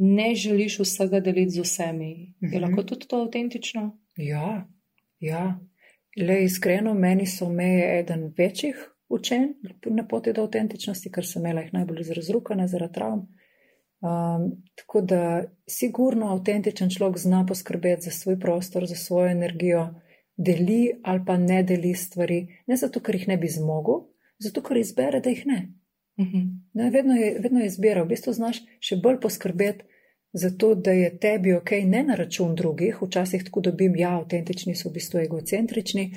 ne 0.00 0.28
želiš 0.34 0.80
vsega 0.82 1.20
deliti 1.20 1.56
z 1.56 1.64
vsemi? 1.64 2.12
Je 2.40 2.48
mhm. 2.48 2.62
lahko 2.64 2.84
tudi 2.84 3.08
to 3.08 3.22
avtentično? 3.24 3.90
Ja, 4.16 4.66
ja. 5.20 5.60
Le 6.16 6.44
iskreno, 6.44 6.94
meni 6.94 7.26
so 7.26 7.48
meje 7.48 7.98
eden 7.98 8.32
večjih 8.38 8.76
učen 9.08 9.54
na 9.84 10.06
poti 10.08 10.32
do 10.32 10.42
avtentičnosti, 10.42 11.10
ker 11.10 11.26
sem 11.26 11.42
imela 11.42 11.62
jih 11.62 11.72
najbolj 11.74 12.14
razrukane 12.16 12.66
zaradi 12.68 12.94
travm. 12.94 13.20
Um, 14.00 14.46
tako 14.74 15.00
da 15.00 15.42
sigurno 15.68 16.30
avtentičen 16.32 16.90
človek 16.90 17.18
zna 17.18 17.44
poskrbeti 17.46 18.08
za 18.08 18.10
svoj 18.10 18.38
prostor, 18.40 18.86
za 18.86 18.94
svojo 18.94 19.30
energijo, 19.30 19.88
deli 20.36 21.00
ali 21.04 21.24
pa 21.26 21.36
ne 21.36 21.62
deli 21.62 21.94
stvari, 21.94 22.46
ne 22.66 22.76
zato, 22.76 23.00
ker 23.00 23.14
jih 23.14 23.28
ne 23.28 23.36
bi 23.36 23.48
zmogel, 23.48 24.06
zato, 24.38 24.62
ker 24.62 24.80
izbere, 24.80 25.20
da 25.20 25.30
jih 25.30 25.46
ne. 25.46 25.60
Uh 26.16 26.26
mhm. 26.26 26.36
-huh. 26.36 26.58
ne 26.72 26.90
vedno, 26.90 27.14
je, 27.14 27.38
vedno 27.42 27.60
je 27.60 27.66
izbira, 27.66 28.02
v 28.02 28.08
bistvu 28.08 28.32
znaš 28.32 28.62
še 28.80 28.96
bolj 28.96 29.20
poskrbeti 29.20 29.84
za 30.32 30.50
to, 30.58 30.74
da 30.74 30.90
je 30.90 31.18
tebi 31.18 31.54
ok, 31.54 31.70
ne 31.84 32.02
na 32.02 32.14
račun 32.14 32.54
drugih, 32.54 33.02
včasih 33.02 33.44
tako 33.44 33.60
dobim, 33.60 33.96
ja, 33.96 34.16
avtentični 34.16 34.74
so 34.74 34.88
v 34.88 34.92
bistvu 34.92 35.20
egocentrični, 35.20 36.12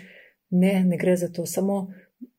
ne, 0.50 0.84
ne 0.84 0.98
gre 0.98 1.16
za 1.16 1.32
to, 1.34 1.46
samo 1.46 1.88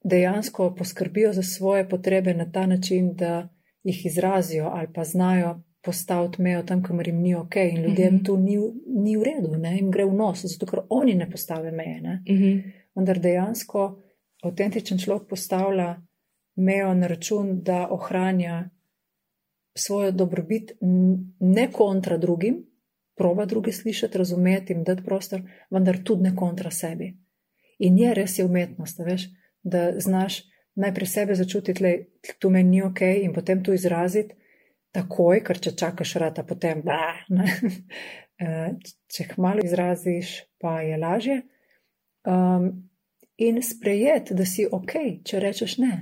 dejansko 0.05 0.75
poskrbijo 0.75 1.33
za 1.33 1.43
svoje 1.43 1.89
potrebe 1.89 2.35
na 2.35 2.53
ta 2.53 2.67
način, 2.67 3.15
da 3.15 3.49
jih 3.83 4.07
izrazijo 4.07 4.65
ali 4.65 4.89
pa 4.95 5.05
znajo 5.05 5.61
postaviti 5.83 6.43
mejo 6.43 6.63
tam, 6.63 6.83
kamor 6.83 7.09
jim 7.09 7.21
ni 7.21 7.35
ok 7.35 7.57
in 7.57 7.83
ljudem 7.83 8.15
mm 8.15 8.19
-hmm. 8.19 8.27
to 8.27 8.37
ni, 8.37 8.59
ni 8.87 9.17
v 9.17 9.23
redu, 9.23 9.57
ne? 9.57 9.77
jim 9.77 9.91
gre 9.91 10.05
v 10.05 10.15
nos, 10.15 10.45
zato 10.45 10.67
ker 10.67 10.81
oni 10.89 11.15
ne 11.15 11.31
postave 11.31 11.71
meje. 11.71 12.01
Ne? 12.01 12.23
Mm 12.29 12.35
-hmm. 12.35 12.63
Vendar 12.95 13.19
dejansko 13.19 14.01
avtentičen 14.43 14.99
človek 14.99 15.29
postavlja 15.29 16.03
mejo 16.57 16.95
na 16.95 17.07
račun, 17.07 17.63
da 17.63 17.89
ohranja 17.91 18.71
svojo 19.75 20.13
dobrobit 20.13 20.73
ne 21.41 21.67
kontra 21.73 22.19
drugim, 22.19 22.65
proba 23.17 23.45
druge 23.45 23.73
slišati, 23.73 24.19
razumeti 24.19 24.73
in 24.73 24.85
dati 24.85 25.05
prostor, 25.05 25.43
vendar 25.71 25.99
tudi 26.05 26.23
ne 26.23 26.37
kontra 26.37 26.71
sebi. 26.71 27.15
In 27.79 27.99
je 27.99 28.15
res 28.15 28.39
je 28.39 28.45
umetnost, 28.45 28.99
veš, 28.99 29.29
da 29.63 29.93
znaš 30.01 30.43
najprej 30.75 31.07
sebe 31.07 31.35
začutiti, 31.35 31.83
da 31.83 32.35
tu 32.39 32.51
meni 32.51 32.71
ni 32.71 32.83
ok, 32.83 33.01
in 33.23 33.33
potem 33.33 33.63
to 33.65 33.73
izraziti 33.73 34.35
takoj, 34.95 35.43
ker 35.47 35.59
če 35.59 35.75
čakaš 35.79 36.15
rata, 36.23 36.45
potem 36.47 36.83
bah, 36.85 37.25
ne. 37.29 37.51
Eh, 38.35 38.73
če 38.83 39.21
jih 39.23 39.35
malo 39.39 39.63
izraziš, 39.63 40.31
pa 40.59 40.81
je 40.83 40.97
lažje. 40.99 41.37
Um, 42.27 42.65
in 43.39 43.61
sprejeti, 43.63 44.35
da 44.35 44.43
si 44.43 44.65
ok, 44.67 44.95
če 45.23 45.39
rečeš 45.39 45.77
ne. 45.79 45.93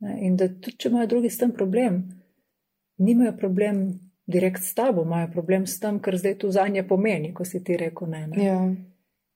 ne. 0.00 0.14
In 0.24 0.38
da 0.40 0.48
tudi, 0.48 0.78
če 0.80 0.88
imajo 0.88 1.10
drugi 1.12 1.28
s 1.28 1.42
tem 1.42 1.52
problem, 1.52 1.98
nimajo 2.98 3.36
problem 3.38 3.84
direkt 4.26 4.62
s 4.62 4.74
tabo, 4.74 5.02
imajo 5.02 5.30
problem 5.32 5.66
s 5.66 5.80
tem, 5.80 6.00
kar 6.00 6.16
zdaj 6.16 6.38
tu 6.38 6.50
za 6.50 6.68
nje 6.68 6.86
pomeni, 6.88 7.34
ko 7.34 7.44
si 7.44 7.64
ti 7.64 7.76
rekel 7.76 8.08
ne. 8.08 8.26
ne. 8.26 8.44
Ja. 8.44 8.60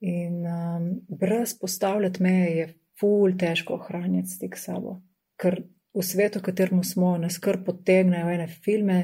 In 0.00 0.46
um, 0.46 1.00
brez 1.08 1.58
postavljati 1.58 2.22
meje 2.22 2.56
je 2.56 2.68
ful 3.00 3.34
težko 3.38 3.74
ohranjati 3.74 4.28
stik 4.28 4.56
s 4.56 4.68
sabo. 4.70 5.00
Ker 5.38 5.62
v 5.94 6.02
svetu, 6.02 6.38
v 6.38 6.50
katerem 6.50 6.84
smo, 6.84 7.16
nas 7.18 7.38
kar 7.42 7.60
potegnejo 7.64 8.30
ene 8.30 8.46
filme, 8.48 8.98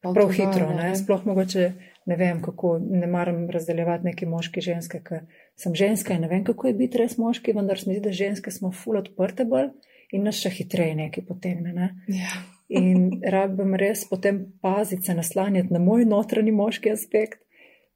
pa 0.00 0.12
prav 0.14 0.30
hitro, 0.34 0.70
ne? 0.74 0.92
sploh 0.96 1.26
mogoče 1.26 1.72
ne 2.08 2.16
vem, 2.16 2.42
kako 2.42 2.78
ne 2.78 3.06
maram 3.06 3.50
razdeljevati 3.50 4.06
neki 4.06 4.26
moški 4.26 4.62
ženske, 4.64 5.02
ker 5.04 5.26
sem 5.58 5.74
ženska 5.74 6.14
in 6.14 6.22
ne 6.24 6.30
vem, 6.30 6.44
kako 6.46 6.70
je 6.70 6.78
biti 6.78 6.98
res 7.02 7.18
moški, 7.18 7.52
vendar 7.52 7.78
se 7.78 7.90
mi 7.90 7.98
zdi, 7.98 8.04
da 8.06 8.14
ženske 8.14 8.54
smo 8.54 8.70
ful 8.72 8.96
odprte 9.02 9.44
bolj 9.44 9.72
in 10.14 10.24
nas 10.24 10.38
še 10.40 10.54
hitreje 10.54 10.94
neki 10.96 11.26
potegne. 11.26 11.74
Ne? 11.74 11.90
Ja. 12.14 12.30
In 12.68 13.10
rabim 13.34 13.74
res 13.74 14.04
potem 14.08 14.44
paziti, 14.62 15.06
se 15.06 15.14
naslanjati 15.14 15.72
na 15.72 15.80
moj 15.82 16.04
notranji 16.04 16.52
moški 16.52 16.92
aspekt, 16.92 17.42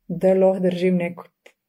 da 0.09 0.35
lahko 0.35 0.67
držim 0.67 0.99
nek 1.01 1.21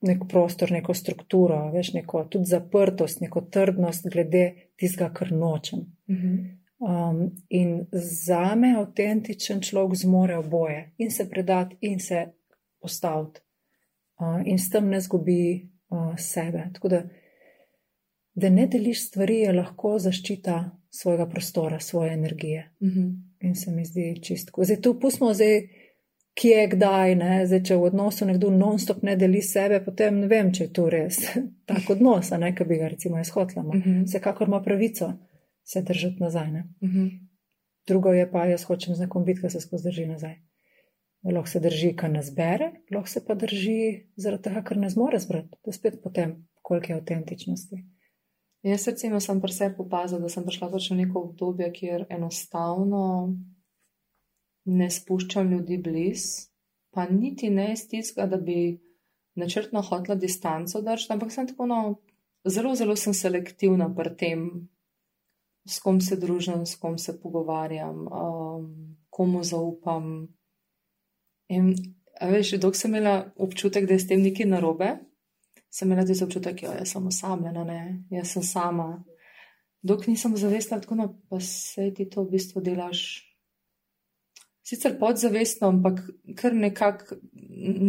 nek 0.03 0.25
prostor, 0.29 0.71
neko 0.71 0.93
strukturo, 0.93 1.57
veš, 1.71 1.93
neko 1.95 2.25
tudi 2.31 2.51
zaprtost, 2.51 3.21
neko 3.23 3.45
trdnost 3.51 4.09
glede 4.11 4.43
tistega, 4.79 5.09
kar 5.15 5.31
nočem. 5.31 5.87
Mhm. 6.11 6.35
Um, 6.83 7.29
in 7.47 7.85
za 7.93 8.55
me 8.59 8.73
avtentičen 8.75 9.61
človek 9.63 9.95
zmore 9.95 10.35
oboje 10.35 10.91
in 10.97 11.11
se 11.11 11.29
predati 11.29 11.77
in 11.81 11.99
se 11.99 12.25
postaviti 12.81 13.39
uh, 14.19 14.41
in 14.45 14.59
s 14.59 14.69
tem 14.69 14.89
ne 14.89 14.99
zgubi 14.99 15.69
uh, 15.89 16.17
sebe. 16.17 16.65
Tako 16.73 16.87
da, 16.91 17.01
da 18.35 18.49
ne 18.49 18.67
deliš 18.67 19.05
stvari, 19.07 19.37
je 19.45 19.53
lahko 19.53 19.93
zaščita 19.99 20.57
svojega 20.93 21.25
prostora, 21.25 21.79
svoje 21.79 22.13
energije. 22.13 22.69
Mhm. 22.81 23.09
In 23.39 23.55
se 23.55 23.71
mi 23.71 23.85
zdi 23.85 24.19
čistko. 24.23 24.63
Zdaj 24.63 24.81
tu 24.81 24.99
pustimo 24.99 25.33
zdaj 25.33 25.67
kje, 26.33 26.67
kdaj. 26.67 27.15
Zdaj, 27.45 27.63
če 27.63 27.75
v 27.75 27.89
odnosu 27.89 28.25
nekdo 28.25 28.49
non-stop 28.53 29.01
ne 29.03 29.15
deli 29.17 29.41
sebe, 29.41 29.81
potem 29.85 30.19
ne 30.21 30.29
vem, 30.29 30.51
če 30.53 30.67
je 30.67 30.73
to 30.73 30.87
res 30.89 31.19
tak 31.69 31.89
odnos, 31.89 32.31
ne, 32.37 32.53
ki 32.55 32.67
bi 32.69 32.79
ga 32.81 32.91
recimo 32.93 33.19
izhodila. 33.19 33.63
Uh 33.63 33.73
-huh. 33.75 34.05
Vsekakor 34.05 34.47
ima 34.47 34.61
pravico 34.61 35.13
se 35.63 35.81
držati 35.81 36.23
nazaj. 36.23 36.49
Uh 36.49 36.89
mhm. 36.89 36.97
-huh. 36.97 37.19
Drugo 37.87 38.13
je 38.13 38.31
pa, 38.31 38.45
jaz 38.45 38.63
hočem 38.63 38.95
z 38.95 38.99
nekom 38.99 39.25
biti, 39.25 39.41
ki 39.41 39.49
se 39.49 39.61
skozi 39.61 39.83
drži 39.83 40.05
nazaj. 40.05 40.35
Lahko 41.23 41.49
se 41.49 41.59
drži, 41.59 41.95
kar 41.95 42.09
ne 42.09 42.23
zbere, 42.23 42.71
lahko 42.91 43.09
se 43.09 43.25
pa 43.25 43.35
drži 43.35 44.03
zaradi 44.15 44.43
tega, 44.43 44.63
ker 44.63 44.77
ne 44.77 44.89
zmore 44.89 45.19
zbrati, 45.19 45.57
da 45.65 45.71
spet 45.71 45.99
potem, 46.03 46.47
koliko 46.61 46.91
je 46.91 46.95
avtentičnosti. 46.95 47.83
Jaz 48.63 48.87
recimo 48.87 49.19
sem 49.19 49.41
pri 49.43 49.51
sebi 49.51 49.81
opazila, 49.83 50.21
da 50.23 50.29
sem 50.31 50.45
prišla 50.45 50.69
pač 50.71 50.87
v 50.91 51.01
neko 51.01 51.25
obdobje, 51.27 51.67
kjer 51.75 52.05
enostavno 52.09 53.03
ne 54.71 54.87
spuščam 54.87 55.51
ljudi 55.51 55.77
blizu, 55.83 56.47
pa 56.95 57.03
niti 57.09 57.49
ne 57.51 57.73
tistega, 57.75 58.29
da 58.31 58.37
bi 58.39 58.77
načrtno 59.35 59.81
hotla 59.83 60.15
distanco 60.15 60.81
držati, 60.81 61.13
ampak 61.13 61.33
sem 61.35 61.49
tako, 61.49 61.67
no, 61.67 61.79
zelo, 62.47 62.75
zelo 62.75 62.95
sem 62.95 63.13
selektivna 63.13 63.89
pri 63.95 64.15
tem, 64.15 64.45
s 65.67 65.79
kom 65.83 65.99
se 66.01 66.15
družim, 66.19 66.65
s 66.65 66.79
kom 66.79 66.97
se 66.97 67.17
pogovarjam, 67.19 68.07
um, 68.07 68.69
komu 69.09 69.43
zaupam. 69.43 70.27
In, 71.51 71.73
veš, 72.21 72.55
dok 72.63 72.79
sem 72.79 72.95
imela 72.95 73.33
občutek, 73.35 73.87
da 73.87 73.97
je 73.97 74.03
s 74.03 74.07
tem 74.07 74.23
nekaj 74.23 74.47
narobe, 74.47 74.93
sem 75.73 75.89
imela 75.89 76.05
tudi 76.05 76.23
občutek, 76.23 76.61
da 76.61 76.77
ja, 76.79 76.85
sem 76.85 77.07
osamljena, 77.09 77.63
ne, 77.65 77.81
jaz 78.13 78.35
sem 78.35 78.45
sama. 78.45 78.87
Dok 79.83 80.05
nisem 80.07 80.35
zavestila, 80.37 80.79
tako 80.83 80.95
no, 80.95 81.07
pa 81.29 81.39
se 81.43 81.89
ti 81.95 82.05
to 82.09 82.23
v 82.23 82.37
bistvu 82.37 82.61
delaš 82.63 83.03
sicer 84.63 84.95
podzavestno, 84.99 85.67
ampak 85.67 85.99
kar 86.39 86.55
nekako 86.55 87.15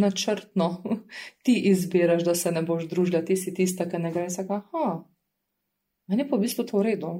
načrtno 0.03 0.83
ti 1.43 1.55
izbiraš, 1.71 2.23
da 2.23 2.35
se 2.35 2.51
ne 2.51 2.61
boš 2.61 2.89
družila, 2.91 3.23
ti 3.25 3.37
si 3.39 3.53
tista, 3.53 3.87
ki 3.89 4.01
ne 4.01 4.11
gre 4.11 4.27
za 4.29 4.43
ga. 4.43 4.61
Meni 6.07 6.25
je 6.25 6.29
pa 6.29 6.37
v 6.37 6.45
bistvu 6.45 6.65
to 6.65 6.77
v 6.77 6.87
redu. 6.89 7.13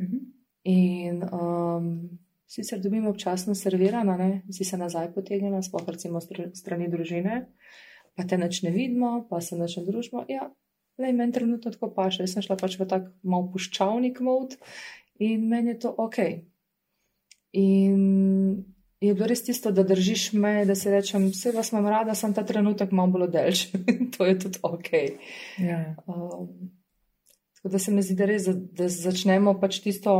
Mhm. 0.00 0.24
In 0.68 1.22
um, 1.24 1.92
sicer 2.46 2.80
dobim 2.80 3.06
občasno 3.06 3.54
servirano, 3.54 4.16
ne, 4.16 4.42
si 4.52 4.64
se 4.64 4.76
nazaj 4.78 5.12
potegnila, 5.14 5.62
sploh 5.62 5.86
recimo 5.88 6.20
strani 6.54 6.88
družine, 6.88 7.46
pa 8.18 8.26
te 8.26 8.38
neč 8.38 8.64
ne 8.66 8.72
vidimo, 8.74 9.12
pa 9.30 9.38
se 9.44 9.54
neč 9.54 9.76
ne 9.78 9.84
družimo. 9.86 10.24
Ja, 10.26 10.48
le 10.98 11.12
meni 11.14 11.32
trenutno 11.32 11.70
tako 11.70 11.92
paše, 11.94 12.24
jaz 12.24 12.34
sem 12.34 12.42
šla 12.42 12.58
pač 12.58 12.74
v 12.80 12.88
tak 12.90 13.06
mal 13.22 13.46
puščavnik 13.52 14.18
mod 14.26 14.58
in 15.22 15.46
meni 15.50 15.76
je 15.76 15.84
to 15.86 15.94
ok. 15.94 16.18
In 17.58 18.02
je 19.00 19.14
bilo 19.14 19.28
res 19.30 19.44
tisto, 19.46 19.70
da 19.70 19.84
držiš 19.86 20.32
me, 20.34 20.64
da 20.66 20.74
si 20.74 20.90
rečem, 20.90 21.28
vse 21.30 21.52
vas 21.54 21.70
imam 21.72 21.86
rada, 21.86 22.16
sem 22.18 22.34
ta 22.34 22.42
trenutek 22.46 22.90
malo 22.90 23.14
bolj 23.14 23.30
delž. 23.34 23.62
to 24.16 24.26
je 24.26 24.38
tudi 24.42 24.62
ok. 24.66 24.90
Ja. 25.62 25.78
Um, 26.10 26.72
tako 27.58 27.72
da 27.74 27.78
se 27.78 27.94
mi 27.94 28.02
zdi, 28.02 28.18
da 28.18 28.26
res, 28.26 28.50
da 28.50 28.90
začnemo 28.90 29.54
pač 29.62 29.78
tisto 29.86 30.18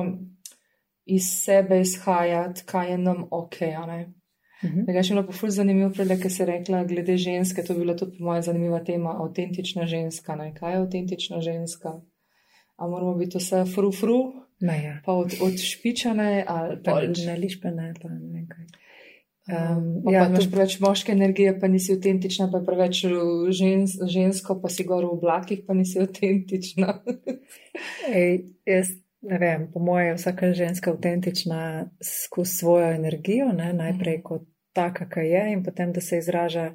iz 1.09 1.27
sebe 1.33 1.81
izhajati, 1.83 2.63
kaj 2.69 2.93
je 2.93 2.99
nam 3.03 3.27
ok. 3.35 3.59
Mhm. 4.65 4.89
Nekaj 4.89 5.05
še 5.07 5.15
bilo 5.15 5.23
pa 5.29 5.37
ful 5.39 5.53
zanimivo, 5.55 5.93
prej, 5.95 6.17
ker 6.19 6.33
si 6.35 6.47
rekla, 6.49 6.83
glede 6.89 7.15
ženske, 7.21 7.63
to 7.63 7.77
je 7.77 7.83
bila 7.85 7.95
tudi 7.99 8.19
moja 8.25 8.43
zanimiva 8.49 8.81
tema, 8.85 9.15
avtentična 9.23 9.87
ženska. 9.87 10.35
Ne? 10.41 10.51
Kaj 10.57 10.75
je 10.75 10.81
avtentična 10.83 11.41
ženska? 11.45 11.95
A 12.79 12.89
moramo 12.91 13.15
biti 13.19 13.39
vse 13.39 13.65
fru-fru? 13.71 14.19
Ja. 14.61 14.99
Pa 15.05 15.15
od, 15.15 15.39
od 15.43 15.55
špičane 15.63 16.45
ali 16.49 16.81
pa 16.83 16.99
od 16.99 17.19
nelišpene, 17.27 17.93
pa 18.03 18.11
ne 18.11 18.19
vem 18.19 18.47
kaj. 18.51 18.67
Um, 19.49 20.03
ja, 20.13 20.27
imaš 20.29 20.45
to... 20.45 20.51
preveč 20.51 20.75
moške 20.83 21.13
energije, 21.15 21.55
pa 21.61 21.71
nisi 21.71 21.95
avtentična, 21.95 22.51
pa 22.53 22.61
preveč 22.67 23.05
žens, 23.57 23.95
žensko, 24.11 24.59
pa 24.61 24.69
si 24.69 24.85
gor 24.85 25.07
v 25.07 25.15
oblakih, 25.15 25.63
pa 25.67 25.79
nisi 25.79 26.03
avtentična. 26.03 26.99
Ej, 28.13 28.43
jaz 28.67 28.91
ne 29.21 29.39
vem, 29.39 29.71
po 29.73 29.81
mojem, 29.81 30.17
vsaka 30.17 30.53
ženska 30.53 30.91
avtentična 30.91 31.91
skozi 32.03 32.55
svojo 32.55 32.93
energijo, 32.93 33.53
ne, 33.53 33.73
najprej 33.73 34.19
mhm. 34.19 34.23
kot 34.23 34.43
taka, 34.73 35.09
kaj 35.09 35.31
je, 35.31 35.53
in 35.53 35.65
potem, 35.65 35.93
da 35.93 36.01
se 36.01 36.19
izraža 36.19 36.73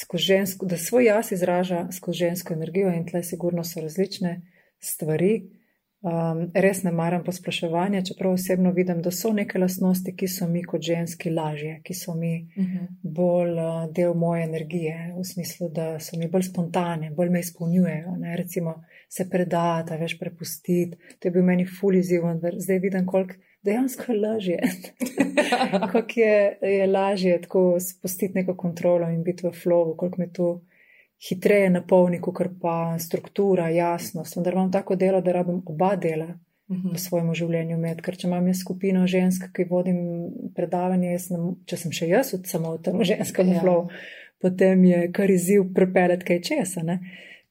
skozi 0.00 0.24
žensko, 0.24 0.66
da 0.66 0.76
svoj 0.76 1.04
jaz 1.04 1.32
izraža 1.32 1.86
skozi 1.92 2.18
žensko 2.18 2.54
energijo, 2.54 2.92
in 2.92 3.06
tle 3.06 3.22
sigurno 3.22 3.64
so 3.64 3.80
različne 3.80 4.40
stvari. 4.80 5.57
Um, 5.98 6.44
res 6.54 6.84
ne 6.86 6.92
maram 6.94 7.24
pospraševanja, 7.26 8.04
čeprav 8.06 8.36
osebno 8.36 8.70
vidim, 8.70 9.00
da 9.02 9.10
so 9.10 9.32
neke 9.34 9.58
lastnosti, 9.58 10.12
ki 10.14 10.28
so 10.30 10.46
mi 10.46 10.62
kot 10.62 10.84
ženski 10.86 11.32
lažje, 11.34 11.80
ki 11.82 11.94
so 11.94 12.14
mi 12.14 12.30
uh 12.44 12.62
mhm. 12.62 12.76
-huh. 12.76 12.86
bolj 13.02 13.50
uh, 13.58 13.92
del 13.92 14.14
moje 14.14 14.44
energije, 14.44 15.14
v 15.18 15.24
smislu, 15.24 15.68
da 15.68 15.98
so 15.98 16.18
mi 16.18 16.28
bolj 16.28 16.42
spontane, 16.42 17.10
bolj 17.10 17.30
me 17.30 17.40
izpolnjujejo. 17.40 18.16
Ne? 18.16 18.36
Recimo 18.36 18.74
se 19.08 19.28
predati, 19.30 19.96
veš 20.00 20.18
prepustiti. 20.18 20.96
To 21.18 21.28
je 21.28 21.32
bil 21.32 21.42
meni 21.42 21.66
ful 21.66 21.94
izziv, 21.94 22.24
vendar 22.24 22.54
zdaj 22.56 22.78
vidim, 22.78 23.06
koliko 23.06 23.34
dejansko 23.62 24.12
je 24.12 24.18
lažje. 24.26 24.58
koliko 25.92 26.20
je, 26.20 26.58
je 26.62 26.86
lažje 26.86 27.40
tako 27.40 27.80
spustiti 27.80 28.34
neko 28.34 28.56
kontrolo 28.56 29.10
in 29.10 29.22
biti 29.22 29.46
v 29.46 29.50
flowu, 29.50 29.96
koliko 29.96 30.20
me 30.20 30.32
to 30.32 30.60
hitreje 31.18 31.70
napolni, 31.70 32.20
kot 32.20 32.42
pa 32.62 32.98
struktura, 32.98 33.68
jasnost. 33.68 34.36
Vendar 34.36 34.54
imam 34.54 34.72
tako 34.72 34.96
delo, 34.96 35.20
da 35.20 35.32
rabim 35.32 35.62
oba 35.66 35.96
dela 35.96 36.24
uh 36.24 36.76
-huh. 36.76 36.82
v 36.82 36.86
mhm. 36.86 36.96
svojem 36.96 37.34
življenju 37.34 37.78
med, 37.78 38.00
ker 38.02 38.16
če 38.16 38.26
imam 38.26 38.46
jaz 38.46 38.58
skupino 38.58 39.06
žensk, 39.06 39.52
ki 39.52 39.64
vodim 39.64 39.98
predavanje, 40.54 41.16
ne, 41.30 41.38
če 41.66 41.76
sem 41.76 41.92
še 41.92 42.08
jaz 42.08 42.34
samo 42.44 42.76
v 42.76 42.82
tem 42.82 43.04
ženskem 43.04 43.48
ja. 43.48 43.60
flow, 43.60 43.88
potem 44.40 44.84
je 44.84 45.12
kar 45.12 45.30
izziv 45.30 45.72
prepelet 45.74 46.24
kaj 46.24 46.40
česa. 46.40 46.82
Ne? 46.82 47.00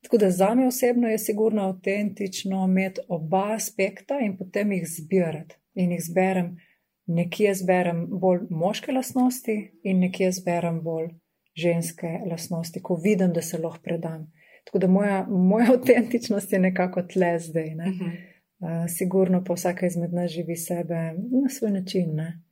Tako 0.01 0.17
da 0.17 0.31
za 0.31 0.53
me 0.55 0.67
osebno 0.67 1.07
je 1.07 1.17
sigurno 1.17 1.63
avtentično 1.63 2.65
imeti 2.65 3.01
oba 3.07 3.53
aspekta 3.53 4.19
in 4.19 4.37
potem 4.37 4.71
jih 4.71 4.87
zbirati. 4.87 5.55
In 5.75 5.91
jih 5.91 6.01
zberem, 6.03 6.57
nekje 7.05 7.53
zberem 7.53 8.07
bolj 8.09 8.39
moške 8.49 8.91
lasnosti 8.91 9.71
in 9.83 9.99
nekje 9.99 10.31
zberem 10.31 10.81
bolj 10.81 11.09
ženske 11.57 12.19
lasnosti, 12.29 12.81
ko 12.83 12.95
vidim, 13.03 13.33
da 13.33 13.41
se 13.41 13.57
lahko 13.57 13.79
predam. 13.83 14.31
Tako 14.65 14.79
da 14.79 14.87
moja, 14.87 15.25
moja 15.29 15.71
avtentičnost 15.73 16.53
je 16.53 16.59
nekako 16.59 17.01
tle 17.01 17.39
zdaj. 17.39 17.75
Ne? 17.75 17.87
Uh 17.87 17.95
-huh. 17.99 18.11
uh, 18.59 18.85
sigurno 18.97 19.43
pa 19.43 19.53
vsaka 19.53 19.85
izmed 19.85 20.13
nas 20.13 20.31
živi 20.31 20.55
sebe 20.55 21.13
na 21.43 21.49
svoj 21.49 21.71
način. 21.71 22.15
Ne? 22.15 22.43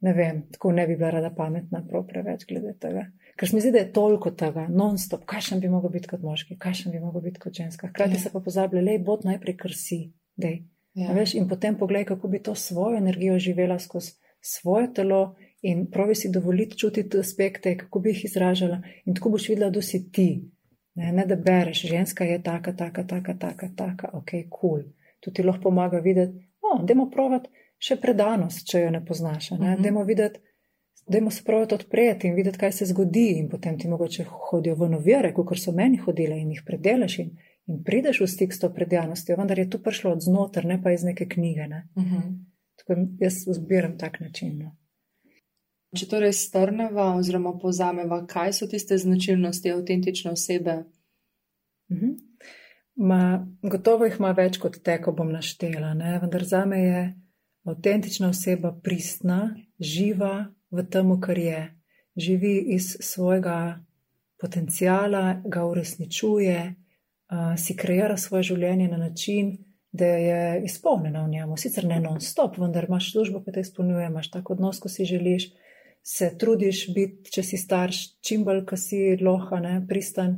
ne 0.00 0.12
vem, 0.12 0.42
tako 0.52 0.72
ne 0.72 0.86
bi 0.86 0.96
bila 0.96 1.10
rada 1.10 1.34
pametna, 1.34 1.84
prav 1.88 2.06
preveč 2.06 2.44
glede 2.48 2.74
tega. 2.78 3.06
Ker 3.36 3.48
mi 3.52 3.60
zdi, 3.60 3.70
da 3.72 3.78
je 3.78 3.92
toliko 3.92 4.30
tega, 4.30 4.66
non-stop, 4.68 5.24
kakšen 5.24 5.60
bi 5.60 5.68
mogel 5.68 5.90
biti 5.90 6.08
kot 6.08 6.22
moški, 6.22 6.58
kakšen 6.58 6.92
bi 6.92 7.00
mogel 7.00 7.20
biti 7.20 7.40
kot 7.40 7.52
ženska. 7.52 7.88
Hkrati 7.88 8.12
ja. 8.12 8.18
se 8.18 8.30
pa 8.32 8.40
pozablja, 8.40 8.82
le 8.82 8.98
bod 8.98 9.24
najprej 9.24 9.56
krsi, 9.56 10.12
dej. 10.36 10.62
Ja. 10.94 11.12
Veš, 11.12 11.34
in 11.34 11.48
potem 11.48 11.76
pogledaj, 11.78 12.04
kako 12.04 12.28
bi 12.28 12.42
to 12.42 12.54
svojo 12.54 12.96
energijo 12.96 13.38
živela 13.38 13.78
skozi 13.78 14.12
svoje 14.46 14.94
telo 14.94 15.36
in 15.62 15.86
pravi 15.90 16.14
si 16.14 16.30
dovoliti 16.32 16.78
čutiti 16.78 17.18
aspekte, 17.18 17.76
kako 17.76 18.00
bi 18.00 18.10
jih 18.10 18.24
izražala, 18.24 18.82
in 19.04 19.14
tako 19.14 19.30
boš 19.30 19.48
videla, 19.48 19.70
da 19.70 19.82
si 19.82 20.10
ti. 20.12 20.44
Ne, 20.94 21.12
ne 21.12 21.26
da 21.26 21.36
bereš, 21.36 21.82
ženska 21.88 22.24
je 22.24 22.42
taka, 22.42 22.72
taka, 22.72 23.04
taka, 23.06 23.34
taka, 23.38 23.68
taka, 23.76 24.10
ok, 24.12 24.30
kul. 24.30 24.70
Cool. 24.70 24.82
To 25.20 25.30
ti 25.30 25.42
lahko 25.42 25.62
pomaga 25.62 25.98
videti, 25.98 26.46
o, 26.62 26.78
dajmo 26.86 27.10
provat 27.10 27.48
še 27.78 27.98
predanost, 28.00 28.64
če 28.68 28.84
jo 28.84 28.92
ne 28.94 29.04
poznaš. 29.04 29.50
Ne? 29.50 29.56
Uh 29.56 29.64
-huh. 29.64 29.82
Dajmo 29.82 30.04
videti, 30.04 30.40
dajmo 31.08 31.30
se 31.30 31.44
provat 31.44 31.72
odpreti 31.72 32.28
in 32.28 32.34
videti, 32.34 32.58
kaj 32.58 32.72
se 32.72 32.86
zgodi, 32.86 33.28
in 33.38 33.48
potem 33.48 33.78
ti 33.78 33.88
mogoče 33.88 34.24
hodijo 34.24 34.74
v 34.74 34.88
novere, 34.88 35.32
kot 35.32 35.58
so 35.58 35.72
meni 35.72 35.96
hodile 35.96 36.38
in 36.38 36.50
jih 36.50 36.62
predelaš 36.66 37.18
in, 37.18 37.30
in 37.66 37.84
prideš 37.84 38.20
v 38.20 38.26
stik 38.26 38.52
s 38.52 38.58
to 38.58 38.70
predjanostjo, 38.74 39.36
vendar 39.36 39.58
je 39.58 39.70
to 39.70 39.78
prišlo 39.78 40.12
od 40.12 40.20
znotraj, 40.20 40.66
ne 40.66 40.82
pa 40.82 40.92
iz 40.92 41.04
neke 41.04 41.28
knjige. 41.28 41.66
Ne? 41.68 41.88
Uh 41.94 42.04
-huh. 42.04 42.22
Tako 42.76 43.00
jaz 43.20 43.34
zbiram 43.46 43.98
tak 43.98 44.20
način. 44.20 44.58
No. 44.58 44.76
Če 45.94 46.08
torej 46.10 46.32
strneva 46.34 47.12
oziroma 47.14 47.52
povzameva, 47.60 48.24
kaj 48.26 48.56
so 48.58 48.66
tiste 48.70 48.98
značilnosti 48.98 49.70
avtentične 49.70 50.32
osebe? 50.34 50.82
Mhm. 51.92 52.16
Ma, 52.96 53.46
gotovo 53.62 54.06
jih 54.08 54.16
ima 54.18 54.32
več 54.32 54.56
kot 54.58 54.78
te, 54.82 54.96
ko 55.04 55.12
bom 55.12 55.28
naštela, 55.28 55.92
ne? 55.94 56.16
vendar 56.22 56.44
za 56.48 56.64
me 56.64 56.78
je 56.80 57.00
avtentična 57.68 58.30
oseba 58.32 58.72
pristna, 58.72 59.50
živa 59.78 60.48
v 60.72 60.84
tem, 60.90 61.12
kar 61.20 61.38
je. 61.38 61.62
Živi 62.16 62.54
iz 62.72 62.94
svojega 63.04 63.84
potencijala, 64.40 65.42
ga 65.44 65.66
uresničuje, 65.68 66.60
uh, 66.72 67.52
si 67.60 67.76
kreira 67.76 68.16
svoje 68.16 68.54
življenje 68.54 68.88
na 68.88 68.96
način, 68.96 69.52
da 69.92 70.06
je 70.06 70.62
izpolnjena 70.64 71.24
v 71.24 71.30
njemu. 71.34 71.56
Sicer 71.56 71.84
ne 71.84 72.00
non-stop, 72.00 72.56
vendar 72.58 72.88
imaš 72.88 73.12
službo, 73.12 73.42
ki 73.44 73.52
te 73.52 73.60
izpolnjuje, 73.60 74.08
imaš 74.08 74.30
tako 74.30 74.56
odnos, 74.56 74.80
kot 74.80 74.92
si 74.92 75.04
želiš 75.04 75.50
se 76.06 76.30
trudiš 76.38 76.84
biti, 76.94 77.32
če 77.34 77.42
si 77.42 77.58
starš, 77.58 78.02
čim 78.22 78.44
bolj, 78.46 78.60
ko 78.68 78.76
si 78.78 79.16
loha, 79.18 79.58
ne, 79.58 79.80
pristan, 79.88 80.36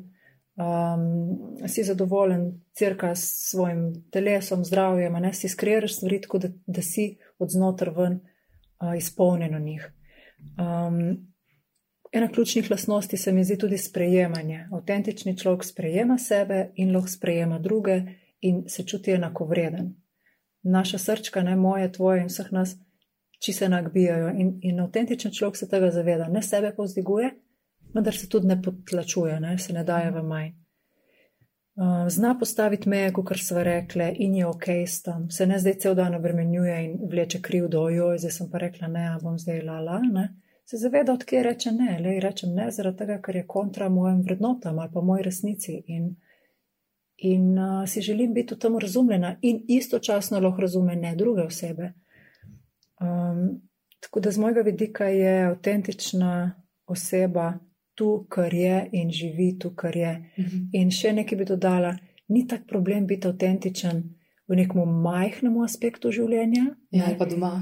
um, 0.56 1.02
si 1.68 1.84
zadovoljen, 1.84 2.46
crka 2.72 3.10
s 3.12 3.50
svojim 3.50 3.82
telesom, 4.12 4.64
zdravjem, 4.64 5.18
ne, 5.20 5.34
si 5.36 5.50
skriraš 5.52 5.98
stvari 5.98 6.22
tako, 6.24 6.40
da, 6.46 6.50
da 6.66 6.84
si 6.84 7.10
od 7.38 7.52
znotraj 7.52 7.94
ven 7.98 8.16
uh, 8.16 8.96
izpolnjen 8.96 9.58
v 9.58 9.60
njih. 9.66 9.84
Um, 10.56 11.02
ena 12.12 12.32
ključnih 12.32 12.70
lasnosti 12.70 13.20
se 13.20 13.32
mi 13.32 13.44
zdi 13.44 13.58
tudi 13.60 13.76
sprejemanje. 13.78 14.64
Avtentični 14.72 15.36
človek 15.36 15.68
sprejema 15.68 16.16
sebe 16.18 16.70
in 16.80 16.96
lahko 16.96 17.12
sprejema 17.12 17.58
druge 17.58 18.00
in 18.40 18.64
se 18.68 18.86
čuti 18.88 19.18
enako 19.20 19.44
vreden. 19.52 19.92
Naša 20.62 20.98
srčka, 20.98 21.42
ne 21.42 21.56
moje, 21.56 21.92
tvoje 21.92 22.24
in 22.24 22.32
vseh 22.32 22.52
nas 22.56 22.78
či 23.38 23.52
se 23.52 23.68
nagbijajo. 23.68 24.28
In, 24.28 24.58
in 24.62 24.80
avtentičen 24.80 25.32
človek 25.32 25.56
se 25.56 25.68
tega 25.68 25.90
zaveda, 25.90 26.28
ne 26.28 26.42
sebe 26.42 26.72
povzdiguje, 26.76 27.30
vendar 27.94 28.14
se 28.14 28.28
tudi 28.28 28.46
ne 28.46 28.62
potlačuje, 28.62 29.40
ne, 29.40 29.58
se 29.58 29.72
ne 29.72 29.84
daje 29.84 30.10
v 30.10 30.22
manj. 30.22 30.50
Uh, 31.78 32.08
zna 32.10 32.32
postaviti 32.38 32.88
meje, 32.88 33.12
kot 33.12 33.38
smo 33.38 33.62
rekli, 33.62 34.08
in 34.18 34.34
je 34.34 34.46
ok 34.46 34.68
s 34.68 35.02
tem, 35.02 35.28
se 35.30 35.46
ne 35.46 35.58
zdaj 35.58 35.74
cel 35.78 35.94
dan 35.94 36.14
obremenjuje 36.14 36.78
in 36.84 36.96
vleče 37.10 37.38
kriv 37.42 37.68
do 37.70 37.84
jo, 37.88 38.08
zdaj 38.18 38.32
sem 38.34 38.48
pa 38.50 38.58
rekla 38.58 38.88
ne, 38.88 39.04
a 39.12 39.18
bom 39.22 39.36
zdaj 39.38 39.62
lala. 39.62 40.00
Ne. 40.12 40.24
Se 40.66 40.76
zaveda, 40.76 41.14
odkje 41.14 41.42
reče 41.42 41.72
ne, 41.72 42.00
le 42.02 42.16
rečem 42.20 42.50
ne, 42.54 42.66
zaradi 42.74 42.98
tega, 43.04 43.20
ker 43.22 43.38
je 43.38 43.46
kontra 43.46 43.88
mojim 43.88 44.24
vrednotam 44.26 44.78
ali 44.78 44.90
pa 44.94 45.00
moji 45.00 45.22
resnici. 45.22 45.76
In, 45.86 46.10
in 47.16 47.46
uh, 47.58 47.86
si 47.86 48.02
želim 48.02 48.34
biti 48.34 48.54
v 48.54 48.58
tem 48.58 48.78
razumljena 48.78 49.36
in 49.42 49.62
istočasno 49.68 50.40
lahko 50.40 50.66
razume 50.66 50.96
ne 50.96 51.14
druge 51.16 51.46
osebe. 51.46 51.92
Um, 53.00 53.60
tako 54.00 54.20
da 54.20 54.30
z 54.30 54.38
mojega 54.38 54.60
vidika 54.60 55.08
je 55.08 55.34
avtentična 55.46 56.62
oseba 56.86 57.52
tu, 57.94 58.26
kar 58.28 58.54
je 58.54 58.88
in 58.92 59.10
živi 59.10 59.58
tu, 59.58 59.74
kar 59.74 59.96
je. 59.96 60.12
Uh 60.38 60.44
mhm. 60.44 60.56
-huh. 60.56 60.68
In 60.72 60.90
še 60.90 61.12
nekaj 61.12 61.38
bi 61.38 61.44
dodala, 61.44 61.96
ni 62.28 62.46
tak 62.46 62.66
problem 62.68 63.06
biti 63.06 63.28
avtentičen 63.28 64.02
v 64.48 64.56
nekem 64.56 65.00
majhnem 65.02 65.60
aspektu 65.62 66.12
življenja. 66.12 66.64
Ja, 66.90 67.08
ne? 67.08 67.16
pa 67.18 67.24
doma. 67.24 67.52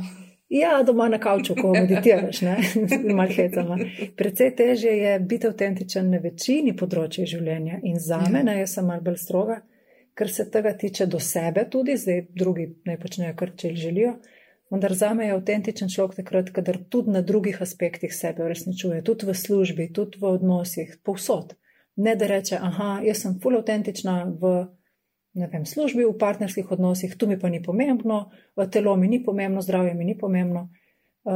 Ja, 0.48 0.82
doma 0.86 1.08
na 1.08 1.18
kavču, 1.18 1.56
ko 1.58 1.72
meditiraš, 1.74 2.40
ne, 2.46 2.56
malo 3.18 3.32
hecama. 3.34 3.78
Predvsej 4.16 4.52
teže 4.56 4.88
je 4.88 5.18
biti 5.20 5.46
avtentičen 5.46 6.10
na 6.10 6.20
večini 6.22 6.76
področji 6.76 7.26
življenja 7.26 7.80
in 7.82 7.98
za 7.98 8.20
ja. 8.22 8.30
mene, 8.30 8.54
jaz 8.60 8.76
sem 8.78 8.86
malo 8.86 9.02
bolj 9.02 9.18
stroga, 9.24 9.56
ker 10.14 10.30
se 10.30 10.46
tega 10.50 10.76
tiče 10.78 11.08
do 11.10 11.18
sebe 11.18 11.66
tudi, 11.70 11.96
zdaj 11.98 12.28
drugi 12.38 12.68
naj 12.86 13.00
počnejo, 13.02 13.34
kar 13.36 13.56
če 13.58 13.74
želijo. 13.74 14.14
Vendar 14.70 14.94
za 14.94 15.12
me 15.14 15.26
je 15.26 15.34
avtentičen 15.36 15.88
človek 15.88 16.16
takrat, 16.22 16.50
kadar 16.50 16.78
tudi 16.90 17.12
na 17.14 17.22
drugih 17.22 17.60
aspektih 17.62 18.14
sebe 18.14 18.42
uresničuje, 18.44 19.02
tudi 19.06 19.26
v 19.26 19.34
službi, 19.34 19.92
tudi 19.92 20.18
v 20.20 20.32
odnosih, 20.38 20.96
povsod. 21.06 21.54
Ne 21.96 22.16
da 22.16 22.26
reče, 22.26 22.58
aha, 22.60 23.00
jaz 23.06 23.22
sem 23.22 23.38
full 23.40 23.56
autentična 23.56 24.24
v 24.40 24.56
vem, 25.44 25.66
službi, 25.66 26.04
v 26.04 26.16
partnerskih 26.18 26.70
odnosih, 26.70 27.16
tu 27.16 27.28
mi 27.28 27.38
pa 27.38 27.48
ni 27.48 27.62
pomembno, 27.62 28.30
v 28.56 28.66
telo 28.72 28.96
mi 28.96 29.08
ni 29.08 29.22
pomembno, 29.24 29.62
zdravje 29.62 29.94
mi 29.94 30.04
ni 30.04 30.18
pomembno. 30.18 30.70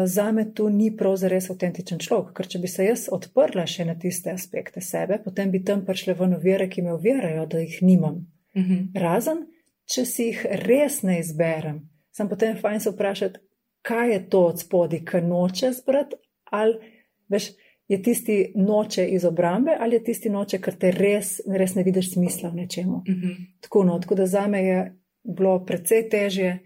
Za 0.05 0.33
me 0.33 0.55
tu 0.55 0.69
ni 0.71 0.97
prav 0.97 1.17
zares 1.19 1.51
avtentičen 1.51 1.99
človek, 1.99 2.33
ker 2.37 2.47
če 2.47 2.59
bi 2.63 2.69
se 2.71 2.85
jaz 2.87 3.09
odprla 3.11 3.67
še 3.67 3.85
na 3.85 3.97
tiste 3.99 4.31
aspekte 4.31 4.81
sebe, 4.81 5.19
potem 5.19 5.51
bi 5.51 5.65
tam 5.67 5.83
prišle 5.85 6.15
ven 6.15 6.37
ovire, 6.39 6.69
ki 6.71 6.83
me 6.87 6.95
ovirajo, 6.95 7.47
da 7.47 7.59
jih 7.59 7.81
nimam. 7.83 8.23
Mhm. 8.57 8.93
Razen, 8.95 9.47
če 9.91 10.05
si 10.07 10.31
jih 10.31 10.45
res 10.63 11.03
ne 11.03 11.19
izberem, 11.19 11.83
sem 12.21 12.29
potem 12.29 12.57
fajn 12.61 12.81
se 12.81 12.93
vprašati, 12.93 13.41
kaj 13.83 14.13
je 14.13 14.21
to 14.29 14.45
od 14.53 14.61
spodi, 14.61 15.01
ki 15.05 15.23
noče 15.25 15.73
zbrati, 15.73 16.17
ali 16.53 16.97
veš, 17.33 17.51
je 17.89 17.99
tisti 18.03 18.37
noče 18.55 19.07
iz 19.09 19.25
obrambe, 19.25 19.77
ali 19.81 19.97
je 19.97 20.05
tisti 20.05 20.31
noče, 20.31 20.61
ker 20.61 20.77
te 20.79 20.93
res, 20.95 21.39
res 21.49 21.75
ne 21.75 21.83
vidiš 21.87 22.13
smisla 22.13 22.51
v 22.51 22.63
nečemu. 22.63 22.97
Uh 22.97 23.09
mhm. 23.09 23.29
-huh. 23.29 23.47
tako, 23.61 23.85
no, 23.85 23.99
tako 23.99 24.15
da 24.15 24.27
za 24.27 24.47
me 24.47 24.63
je 24.65 24.97
bilo 25.23 25.65
precej 25.65 26.09
težje, 26.09 26.59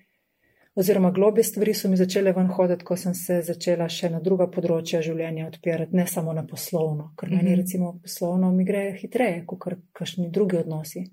oziroma 0.75 1.11
globje 1.11 1.45
stvari 1.45 1.75
so 1.75 1.89
mi 1.89 1.97
začele 1.97 2.33
ven 2.33 2.47
hoditi, 2.47 2.85
ko 2.85 2.97
sem 2.97 3.15
se 3.15 3.43
začela 3.43 3.89
še 3.89 4.11
na 4.11 4.21
druga 4.21 4.47
področja 4.51 5.03
življenja 5.03 5.47
odpirati, 5.47 5.97
ne 5.97 6.07
samo 6.07 6.33
na 6.33 6.47
poslovno, 6.47 7.13
ker 7.17 7.29
uh 7.29 7.33
-huh. 7.33 7.37
meni 7.37 7.51
mhm. 7.51 7.61
recimo 7.61 7.99
poslovno 8.03 8.53
mi 8.53 8.65
gre 8.65 8.97
hitreje, 9.01 9.45
kot 9.47 9.59
kakšni 9.93 10.31
drugi 10.31 10.57
odnosi. 10.57 11.05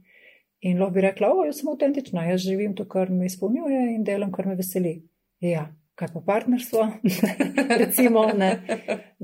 In 0.61 0.79
lahko 0.79 0.93
bi 0.93 1.01
rekla, 1.01 1.31
o, 1.33 1.45
jaz 1.45 1.61
sem 1.61 1.69
avtentična, 1.71 2.27
jaz 2.29 2.41
živim 2.45 2.75
to, 2.77 2.85
kar 2.89 3.09
me 3.09 3.25
izpolnjuje 3.25 3.85
in 3.95 4.03
delam, 4.05 4.31
kar 4.31 4.45
me 4.45 4.55
veseli. 4.59 4.99
Ja, 5.41 5.71
kaj 5.97 6.11
pa 6.13 6.21
partnerstvo, 6.25 6.87
recimo. 7.83 8.25
Ne. 8.37 8.51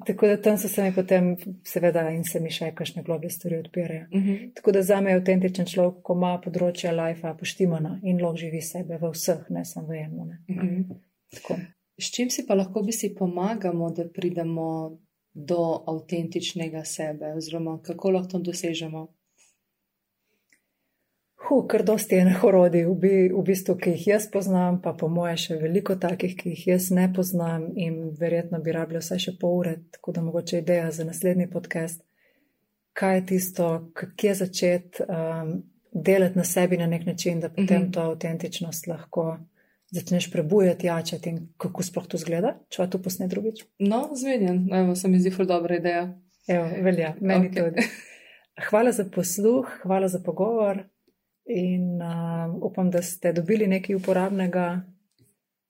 Tako 0.05 0.27
da 0.27 0.41
tam 0.41 0.57
so 0.57 0.67
se 0.67 0.83
mi 0.83 0.93
potem, 0.95 1.35
seveda, 1.63 2.07
in 2.09 2.23
se 2.25 2.39
mi 2.39 2.49
še 2.53 2.71
kakšne 2.75 3.03
globe 3.03 3.29
stvari 3.29 3.57
odpirajo. 3.57 4.07
Uh 4.11 4.21
-huh. 4.21 4.53
Tako 4.55 4.71
da 4.71 4.81
za 4.81 5.01
me 5.01 5.11
je 5.11 5.17
avtentičen 5.17 5.65
človek, 5.65 6.01
ko 6.03 6.13
ima 6.13 6.41
področje 6.43 6.91
life 6.91 7.33
poštimana 7.39 7.99
in 8.03 8.21
lahko 8.21 8.37
živi 8.37 8.61
sebe 8.61 8.97
v 8.97 9.11
vseh, 9.13 9.49
ne 9.49 9.65
samo 9.65 9.87
v 9.87 9.93
enem. 9.93 10.29
Uh 10.49 10.55
-huh. 10.55 11.65
S 11.99 12.11
čim 12.11 12.29
si 12.29 12.47
pa 12.47 12.53
lahko 12.53 12.81
bi 12.81 12.91
si 12.91 13.15
pomagamo, 13.15 13.89
da 13.89 14.09
pridemo 14.09 14.99
do 15.33 15.83
avtentičnega 15.87 16.85
sebe, 16.85 17.33
oziroma 17.33 17.81
kako 17.81 18.11
lahko 18.11 18.27
to 18.27 18.39
dosežemo? 18.39 19.07
Hu, 21.47 21.61
kar 21.67 21.83
dosti 21.83 22.15
je 22.15 22.25
nehorodi, 22.25 22.81
v, 22.83 22.93
bi, 22.99 23.11
v 23.31 23.41
bistvu, 23.47 23.77
ki 23.79 23.93
jih 23.93 24.07
jaz 24.07 24.25
poznam, 24.31 24.81
pa 24.83 24.91
po 24.97 25.07
moje 25.07 25.37
še 25.45 25.55
veliko 25.61 25.95
takih, 25.95 26.33
ki 26.35 26.51
jih 26.51 26.63
jaz 26.73 26.89
ne 26.91 27.05
poznam 27.13 27.69
in 27.79 28.09
verjetno 28.19 28.59
bi 28.63 28.73
rabljal 28.75 29.03
vsaj 29.03 29.21
še 29.23 29.33
pol 29.39 29.61
ure, 29.61 29.75
tako 29.95 30.15
da 30.17 30.23
mogoče 30.25 30.59
ideja 30.59 30.89
za 30.91 31.05
naslednji 31.07 31.47
podcast. 31.51 32.01
Kaj 32.97 33.15
je 33.15 33.25
tisto, 33.31 33.67
kje 34.19 34.33
začeti 34.41 35.05
um, 35.05 35.53
delati 35.93 36.37
na 36.37 36.43
sebi 36.43 36.81
na 36.81 36.89
nek 36.89 37.05
način, 37.05 37.39
da 37.39 37.49
potem 37.49 37.81
mm 37.81 37.85
-hmm. 37.85 37.93
to 37.93 38.01
avtentičnost 38.01 38.87
lahko 38.87 39.37
začneš 39.91 40.31
prebujati, 40.31 40.87
jačati 40.87 41.29
in 41.29 41.47
kako 41.57 41.83
sploh 41.83 42.07
to 42.07 42.17
zgleda, 42.17 42.57
če 42.69 42.89
to 42.89 43.01
posne 43.01 43.27
drugič. 43.27 43.63
No, 43.79 44.09
zmenjen, 44.15 44.73
evo, 44.73 44.95
se 44.95 45.07
mi 45.07 45.19
zdi 45.19 45.31
ful 45.31 45.45
dobra 45.45 45.75
ideja. 45.75 46.19
Evo, 46.47 46.67
velja, 46.83 47.15
meni 47.21 47.49
okay. 47.49 47.63
tudi. 47.63 47.87
Hvala 48.69 48.91
za 48.91 49.05
posluh, 49.15 49.67
hvala 49.83 50.07
za 50.07 50.19
pogovor. 50.25 50.83
In 51.47 52.01
uh, 52.01 52.55
upam, 52.61 52.91
da 52.91 53.01
ste 53.01 53.31
dobili 53.33 53.67
nekaj 53.67 53.95
uporabnega 53.95 54.81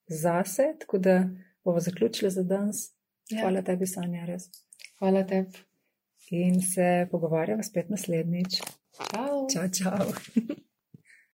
zase, 0.07 0.73
tako 0.79 0.97
da 0.97 1.29
bomo 1.63 1.79
zaključili 1.79 2.31
za 2.31 2.43
danes. 2.43 2.75
Ja. 3.29 3.41
Hvala 3.41 3.61
tebi, 3.61 3.87
Sanja, 3.87 4.25
res. 4.25 4.49
Hvala 4.99 5.23
tebi. 5.27 5.51
In 6.31 6.61
se 6.61 7.07
pogovarjamo 7.11 7.63
spet 7.63 7.89
naslednjič. 7.89 8.61
Čau. 8.97 9.47
Čau, 9.53 9.67
čau. 9.69 10.07